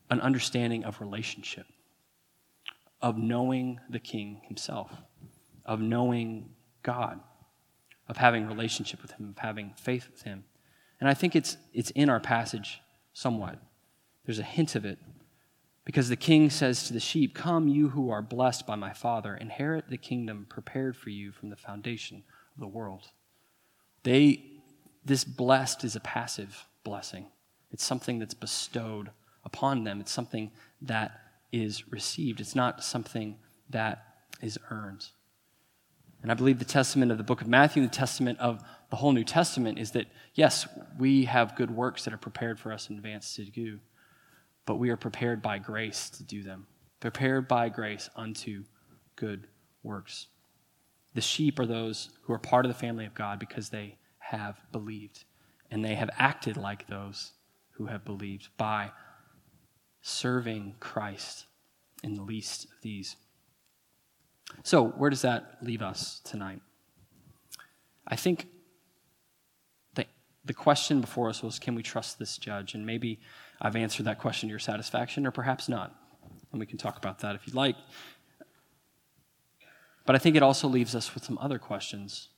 an 0.09 0.21
understanding 0.21 0.85
of 0.85 1.01
relationship, 1.01 1.65
of 3.01 3.17
knowing 3.17 3.79
the 3.89 3.99
King 3.99 4.41
himself, 4.47 4.91
of 5.65 5.81
knowing 5.81 6.54
God, 6.85 7.19
of 8.07 8.17
having 8.17 8.47
relationship 8.47 9.01
with 9.01 9.11
him, 9.11 9.29
of 9.35 9.39
having 9.39 9.73
faith 9.75 10.07
with 10.11 10.21
him. 10.21 10.45
And 10.99 11.09
I 11.09 11.15
think 11.15 11.35
it's, 11.35 11.57
it's 11.73 11.89
in 11.91 12.09
our 12.09 12.19
passage 12.19 12.79
somewhat. 13.11 13.57
There's 14.25 14.39
a 14.39 14.43
hint 14.43 14.75
of 14.75 14.85
it 14.85 14.99
because 15.83 16.09
the 16.09 16.15
king 16.15 16.51
says 16.51 16.83
to 16.83 16.93
the 16.93 16.99
sheep, 16.99 17.33
Come, 17.33 17.67
you 17.67 17.89
who 17.89 18.11
are 18.11 18.21
blessed 18.21 18.67
by 18.67 18.75
my 18.75 18.93
Father, 18.93 19.35
inherit 19.35 19.89
the 19.89 19.97
kingdom 19.97 20.45
prepared 20.47 20.95
for 20.95 21.09
you 21.09 21.31
from 21.31 21.49
the 21.49 21.55
foundation 21.55 22.23
of 22.53 22.61
the 22.61 22.67
world. 22.67 23.09
They, 24.03 24.43
this 25.03 25.23
blessed 25.23 25.83
is 25.83 25.95
a 25.95 25.99
passive 25.99 26.67
blessing. 26.83 27.25
It's 27.71 27.83
something 27.83 28.19
that's 28.19 28.35
bestowed 28.35 29.09
upon 29.43 29.83
them. 29.83 29.99
It's 29.99 30.11
something 30.11 30.51
that 30.83 31.19
is 31.51 31.91
received. 31.91 32.39
It's 32.39 32.55
not 32.55 32.83
something 32.83 33.37
that 33.71 34.03
is 34.39 34.59
earned. 34.69 35.07
And 36.25 36.31
I 36.31 36.33
believe 36.33 36.57
the 36.57 36.65
testament 36.65 37.11
of 37.11 37.19
the 37.19 37.23
book 37.23 37.41
of 37.41 37.47
Matthew, 37.47 37.83
the 37.83 37.87
testament 37.87 38.39
of 38.39 38.63
the 38.89 38.95
whole 38.95 39.11
New 39.11 39.23
Testament 39.23 39.77
is 39.77 39.91
that, 39.91 40.07
yes, 40.33 40.67
we 40.97 41.25
have 41.25 41.55
good 41.55 41.69
works 41.69 42.03
that 42.03 42.15
are 42.15 42.17
prepared 42.17 42.59
for 42.59 42.73
us 42.73 42.89
in 42.89 42.95
advance 42.95 43.35
to 43.35 43.45
do, 43.45 43.79
but 44.65 44.77
we 44.77 44.89
are 44.89 44.97
prepared 44.97 45.43
by 45.43 45.59
grace 45.59 46.09
to 46.09 46.23
do 46.23 46.41
them. 46.41 46.65
Prepared 46.99 47.47
by 47.47 47.69
grace 47.69 48.09
unto 48.15 48.63
good 49.15 49.45
works. 49.83 50.25
The 51.13 51.21
sheep 51.21 51.59
are 51.59 51.67
those 51.67 52.09
who 52.23 52.33
are 52.33 52.39
part 52.39 52.65
of 52.65 52.71
the 52.71 52.79
family 52.79 53.05
of 53.05 53.13
God 53.13 53.37
because 53.37 53.69
they 53.69 53.99
have 54.17 54.59
believed. 54.71 55.25
And 55.69 55.85
they 55.85 55.93
have 55.93 56.09
acted 56.17 56.57
like 56.57 56.87
those 56.87 57.33
who 57.73 57.85
have 57.85 58.03
believed 58.03 58.49
by 58.57 58.93
serving 60.01 60.77
Christ 60.79 61.45
in 62.01 62.15
the 62.15 62.23
least 62.23 62.65
of 62.65 62.81
these. 62.81 63.15
So, 64.63 64.87
where 64.89 65.09
does 65.09 65.21
that 65.21 65.57
leave 65.61 65.81
us 65.81 66.21
tonight? 66.23 66.61
I 68.07 68.15
think 68.15 68.47
the, 69.95 70.05
the 70.43 70.53
question 70.53 71.01
before 71.01 71.29
us 71.29 71.41
was 71.41 71.59
can 71.59 71.75
we 71.75 71.83
trust 71.83 72.19
this 72.19 72.37
judge? 72.37 72.73
And 72.73 72.85
maybe 72.85 73.19
I've 73.61 73.75
answered 73.75 74.05
that 74.05 74.19
question 74.19 74.49
to 74.49 74.51
your 74.51 74.59
satisfaction, 74.59 75.25
or 75.25 75.31
perhaps 75.31 75.67
not. 75.67 75.95
And 76.51 76.59
we 76.59 76.65
can 76.65 76.77
talk 76.77 76.97
about 76.97 77.19
that 77.19 77.35
if 77.35 77.45
you'd 77.45 77.55
like. 77.55 77.75
But 80.05 80.15
I 80.15 80.19
think 80.19 80.35
it 80.35 80.43
also 80.43 80.67
leaves 80.67 80.95
us 80.95 81.13
with 81.15 81.23
some 81.23 81.37
other 81.39 81.57
questions 81.57 82.29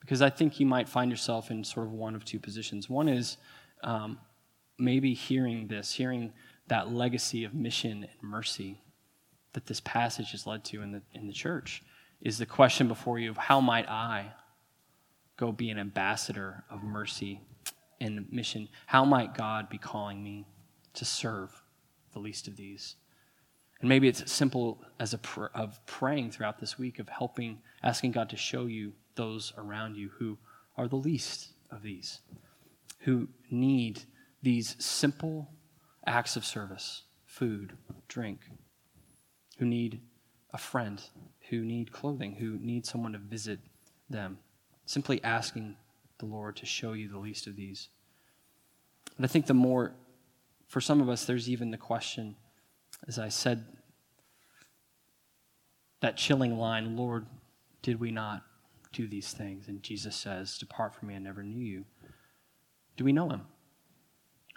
because 0.00 0.22
I 0.22 0.30
think 0.30 0.58
you 0.58 0.66
might 0.66 0.88
find 0.88 1.10
yourself 1.10 1.50
in 1.50 1.62
sort 1.64 1.86
of 1.86 1.92
one 1.92 2.14
of 2.14 2.24
two 2.24 2.38
positions. 2.38 2.88
One 2.88 3.08
is 3.08 3.36
um, 3.84 4.18
maybe 4.78 5.12
hearing 5.12 5.68
this, 5.68 5.92
hearing 5.92 6.32
that 6.68 6.92
legacy 6.92 7.44
of 7.44 7.52
mission 7.52 8.06
and 8.10 8.22
mercy 8.22 8.80
that 9.52 9.66
this 9.66 9.80
passage 9.80 10.32
has 10.32 10.46
led 10.46 10.64
to 10.64 10.82
in 10.82 10.92
the, 10.92 11.02
in 11.14 11.26
the 11.26 11.32
church, 11.32 11.82
is 12.20 12.38
the 12.38 12.46
question 12.46 12.88
before 12.88 13.18
you 13.18 13.30
of 13.30 13.36
how 13.36 13.60
might 13.60 13.88
I 13.88 14.32
go 15.36 15.52
be 15.52 15.70
an 15.70 15.78
ambassador 15.78 16.64
of 16.70 16.82
mercy 16.82 17.40
and 18.00 18.30
mission? 18.30 18.68
How 18.86 19.04
might 19.04 19.34
God 19.34 19.68
be 19.68 19.78
calling 19.78 20.22
me 20.22 20.46
to 20.94 21.04
serve 21.04 21.62
the 22.12 22.18
least 22.18 22.46
of 22.46 22.56
these? 22.56 22.96
And 23.80 23.88
maybe 23.88 24.08
it's 24.08 24.20
as 24.20 24.30
simple 24.30 24.84
as 24.98 25.14
a 25.14 25.18
pr- 25.18 25.46
of 25.54 25.84
praying 25.86 26.32
throughout 26.32 26.58
this 26.58 26.78
week, 26.78 26.98
of 26.98 27.08
helping, 27.08 27.58
asking 27.82 28.12
God 28.12 28.28
to 28.30 28.36
show 28.36 28.66
you 28.66 28.92
those 29.14 29.52
around 29.56 29.96
you 29.96 30.10
who 30.18 30.38
are 30.76 30.86
the 30.86 30.96
least 30.96 31.48
of 31.70 31.82
these, 31.82 32.20
who 33.00 33.28
need 33.50 34.02
these 34.42 34.76
simple 34.78 35.50
acts 36.06 36.36
of 36.36 36.44
service 36.44 37.02
food, 37.24 37.72
drink, 38.08 38.40
who 39.60 39.64
need 39.66 40.00
a 40.52 40.58
friend, 40.58 41.00
who 41.50 41.60
need 41.60 41.92
clothing, 41.92 42.34
who 42.34 42.58
need 42.58 42.84
someone 42.84 43.12
to 43.12 43.18
visit 43.18 43.60
them. 44.08 44.38
Simply 44.86 45.22
asking 45.22 45.76
the 46.18 46.26
Lord 46.26 46.56
to 46.56 46.66
show 46.66 46.94
you 46.94 47.08
the 47.08 47.18
least 47.18 47.46
of 47.46 47.54
these. 47.54 47.90
And 49.16 49.24
I 49.24 49.28
think 49.28 49.46
the 49.46 49.54
more, 49.54 49.92
for 50.66 50.80
some 50.80 51.00
of 51.00 51.08
us, 51.08 51.24
there's 51.24 51.48
even 51.48 51.70
the 51.70 51.76
question 51.76 52.34
as 53.06 53.18
I 53.18 53.28
said, 53.28 53.64
that 56.00 56.16
chilling 56.16 56.58
line, 56.58 56.96
Lord, 56.96 57.26
did 57.82 58.00
we 58.00 58.10
not 58.10 58.42
do 58.92 59.06
these 59.06 59.32
things? 59.32 59.68
And 59.68 59.82
Jesus 59.82 60.16
says, 60.16 60.58
Depart 60.58 60.94
from 60.94 61.08
me, 61.08 61.14
I 61.14 61.18
never 61.18 61.42
knew 61.42 61.64
you. 61.64 61.84
Do 62.96 63.04
we 63.04 63.12
know 63.12 63.28
him? 63.28 63.42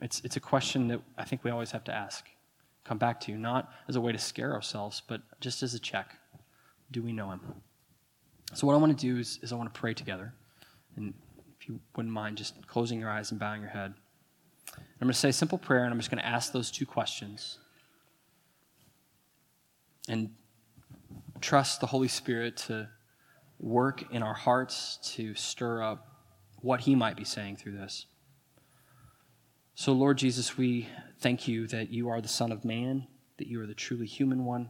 It's, 0.02 0.22
it's 0.24 0.36
a 0.36 0.42
question 0.42 0.88
that 0.90 1.02
I 1.18 1.24
think 1.24 1.44
we 1.44 1.52
always 1.52 1.72
have 1.72 1.84
to 1.86 1.94
ask, 1.94 2.26
come 2.84 2.98
back 2.98 3.20
to, 3.22 3.32
you, 3.32 3.38
not 3.38 3.72
as 3.88 3.96
a 3.96 4.02
way 4.02 4.12
to 4.12 4.18
scare 4.18 4.54
ourselves, 4.54 5.02
but 5.08 5.22
just 5.40 5.64
as 5.64 5.74
a 5.74 5.80
check. 5.80 6.18
Do 6.92 7.02
we 7.02 7.14
know 7.14 7.32
him? 7.32 7.42
So, 8.54 8.68
what 8.68 8.74
I 8.74 8.78
want 8.78 8.98
to 8.98 9.08
do 9.08 9.20
is, 9.20 9.40
is 9.42 9.52
I 9.52 9.56
want 9.56 9.74
to 9.74 9.80
pray 9.80 9.94
together. 9.94 10.34
And 10.96 11.14
if 11.60 11.68
you 11.68 11.80
wouldn't 11.96 12.14
mind 12.14 12.38
just 12.38 12.68
closing 12.68 13.00
your 13.00 13.10
eyes 13.10 13.32
and 13.32 13.40
bowing 13.40 13.62
your 13.62 13.70
head. 13.70 13.94
I'm 14.76 14.84
going 15.00 15.12
to 15.12 15.18
say 15.18 15.30
a 15.30 15.34
simple 15.34 15.58
prayer, 15.58 15.84
and 15.84 15.94
I'm 15.94 16.00
just 16.00 16.12
going 16.12 16.22
to 16.22 16.28
ask 16.28 16.52
those 16.52 16.72
two 16.72 16.86
questions. 16.86 17.58
And 20.08 20.32
trust 21.42 21.80
the 21.82 21.88
Holy 21.88 22.08
Spirit 22.08 22.58
to 22.58 22.90
work 23.60 24.04
in 24.12 24.22
our 24.22 24.34
hearts 24.34 25.00
to 25.16 25.34
stir 25.36 25.82
up 25.82 26.08
what 26.62 26.82
He 26.82 26.96
might 26.96 27.16
be 27.16 27.24
saying 27.24 27.58
through 27.58 27.74
this. 27.74 28.06
So, 29.76 29.92
Lord 29.92 30.20
Jesus, 30.20 30.56
we 30.56 30.88
thank 31.20 31.48
you 31.48 31.66
that 31.68 31.90
you 31.90 32.10
are 32.10 32.22
the 32.22 32.28
Son 32.28 32.52
of 32.52 32.64
Man, 32.64 33.08
that 33.38 33.48
you 33.48 33.60
are 33.62 33.66
the 33.66 33.74
truly 33.74 34.06
human 34.06 34.46
one. 34.46 34.70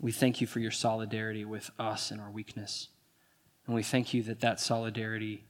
We 0.00 0.10
thank 0.10 0.40
you 0.40 0.46
for 0.48 0.58
your 0.58 0.72
solidarity 0.72 1.44
with 1.44 1.70
us 1.78 2.10
and 2.10 2.20
our 2.20 2.30
weakness. 2.30 2.88
And 3.66 3.76
we 3.76 3.84
thank 3.84 4.12
you 4.12 4.24
that 4.24 4.40
that 4.40 4.58
solidarity 4.58 5.44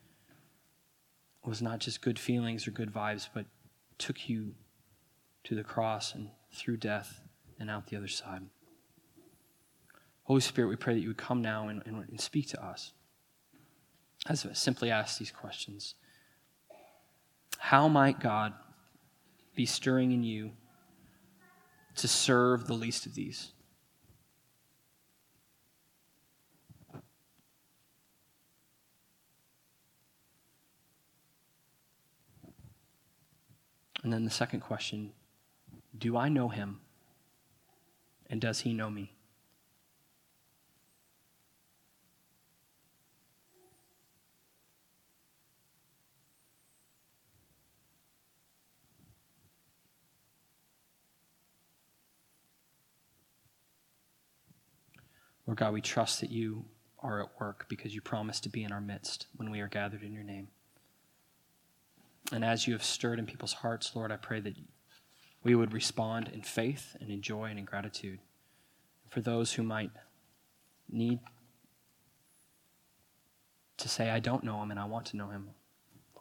was 1.47 1.63
not 1.63 1.79
just 1.79 2.03
good 2.03 2.19
feelings 2.19 2.69
or 2.69 2.73
good 2.73 2.93
vibes, 2.93 3.29
but 3.33 3.47
took 3.97 4.29
you 4.29 4.55
to 5.45 5.55
the 5.55 5.65
cross 5.65 6.15
and 6.15 6.29
through 6.53 6.77
death 6.77 7.23
and 7.59 7.71
out 7.71 7.87
the 7.87 7.97
other 7.97 8.09
side. 8.09 8.43
Holy 10.25 10.43
Spirit, 10.43 10.69
we 10.69 10.77
pray 10.77 10.93
that 10.93 11.01
you 11.01 11.09
would 11.09 11.17
come 11.17 11.41
now 11.41 11.69
and, 11.69 11.83
and, 11.87 11.97
and 11.97 12.21
speak 12.21 12.49
to 12.49 12.63
us. 12.63 12.93
As 14.27 14.45
I 14.45 14.53
simply 14.53 14.91
ask 14.91 15.19
these 15.19 15.31
questions 15.31 15.95
How 17.63 17.89
might 17.89 18.19
God 18.19 18.55
be 19.55 19.67
stirring 19.67 20.13
in 20.13 20.25
you 20.25 20.53
to 21.97 22.09
serve 22.09 22.67
the 22.67 22.73
least 22.73 23.05
of 23.05 23.15
these? 23.15 23.53
And 34.03 34.11
then 34.11 34.25
the 34.25 34.31
second 34.31 34.61
question 34.61 35.13
Do 35.97 36.17
I 36.17 36.31
know 36.31 36.49
him? 36.49 36.81
And 38.29 38.41
does 38.41 38.61
he 38.61 38.73
know 38.73 38.91
me? 38.91 39.13
Lord 55.51 55.59
God, 55.59 55.73
we 55.73 55.81
trust 55.81 56.21
that 56.21 56.31
you 56.31 56.65
are 57.01 57.25
at 57.25 57.41
work 57.41 57.67
because 57.69 57.93
you 57.93 58.01
promised 58.01 58.45
to 58.45 58.49
be 58.49 58.63
in 58.63 58.71
our 58.71 58.81
midst 58.81 59.27
when 59.35 59.51
we 59.51 59.59
are 59.59 59.67
gathered 59.67 60.05
in 60.05 60.13
your 60.13 60.23
name. 60.23 60.47
And 62.31 62.45
as 62.45 62.69
you 62.69 62.73
have 62.73 62.85
stirred 62.85 63.19
in 63.19 63.27
people's 63.27 63.55
hearts, 63.55 63.97
Lord, 63.97 64.13
I 64.13 64.17
pray 64.17 64.39
that 64.39 64.55
we 65.43 65.57
would 65.57 65.73
respond 65.73 66.31
in 66.33 66.43
faith 66.43 66.95
and 67.01 67.11
in 67.11 67.21
joy 67.21 67.47
and 67.47 67.59
in 67.59 67.65
gratitude. 67.65 68.21
For 69.09 69.21
those 69.21 69.55
who 69.55 69.65
might 69.65 69.91
need 70.89 71.19
to 73.79 73.89
say, 73.89 74.09
I 74.09 74.21
don't 74.21 74.45
know 74.45 74.63
him 74.63 74.71
and 74.71 74.79
I 74.79 74.85
want 74.85 75.07
to 75.07 75.17
know 75.17 75.31
him, 75.31 75.51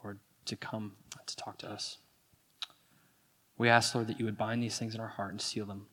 Lord, 0.03 0.17
to 0.45 0.55
come 0.55 0.93
to 1.27 1.35
talk 1.35 1.59
to 1.59 1.69
us. 1.69 1.99
We 3.59 3.69
ask, 3.69 3.93
Lord, 3.93 4.07
that 4.07 4.17
you 4.17 4.25
would 4.25 4.39
bind 4.39 4.63
these 4.63 4.79
things 4.79 4.95
in 4.95 5.01
our 5.01 5.07
heart 5.07 5.29
and 5.29 5.39
seal 5.39 5.67
them 5.67 5.85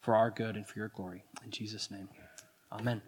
for 0.00 0.14
our 0.16 0.30
good 0.30 0.56
and 0.56 0.66
for 0.66 0.78
your 0.78 0.88
glory. 0.88 1.24
In 1.44 1.50
Jesus' 1.50 1.90
name, 1.90 2.08
amen. 2.72 3.02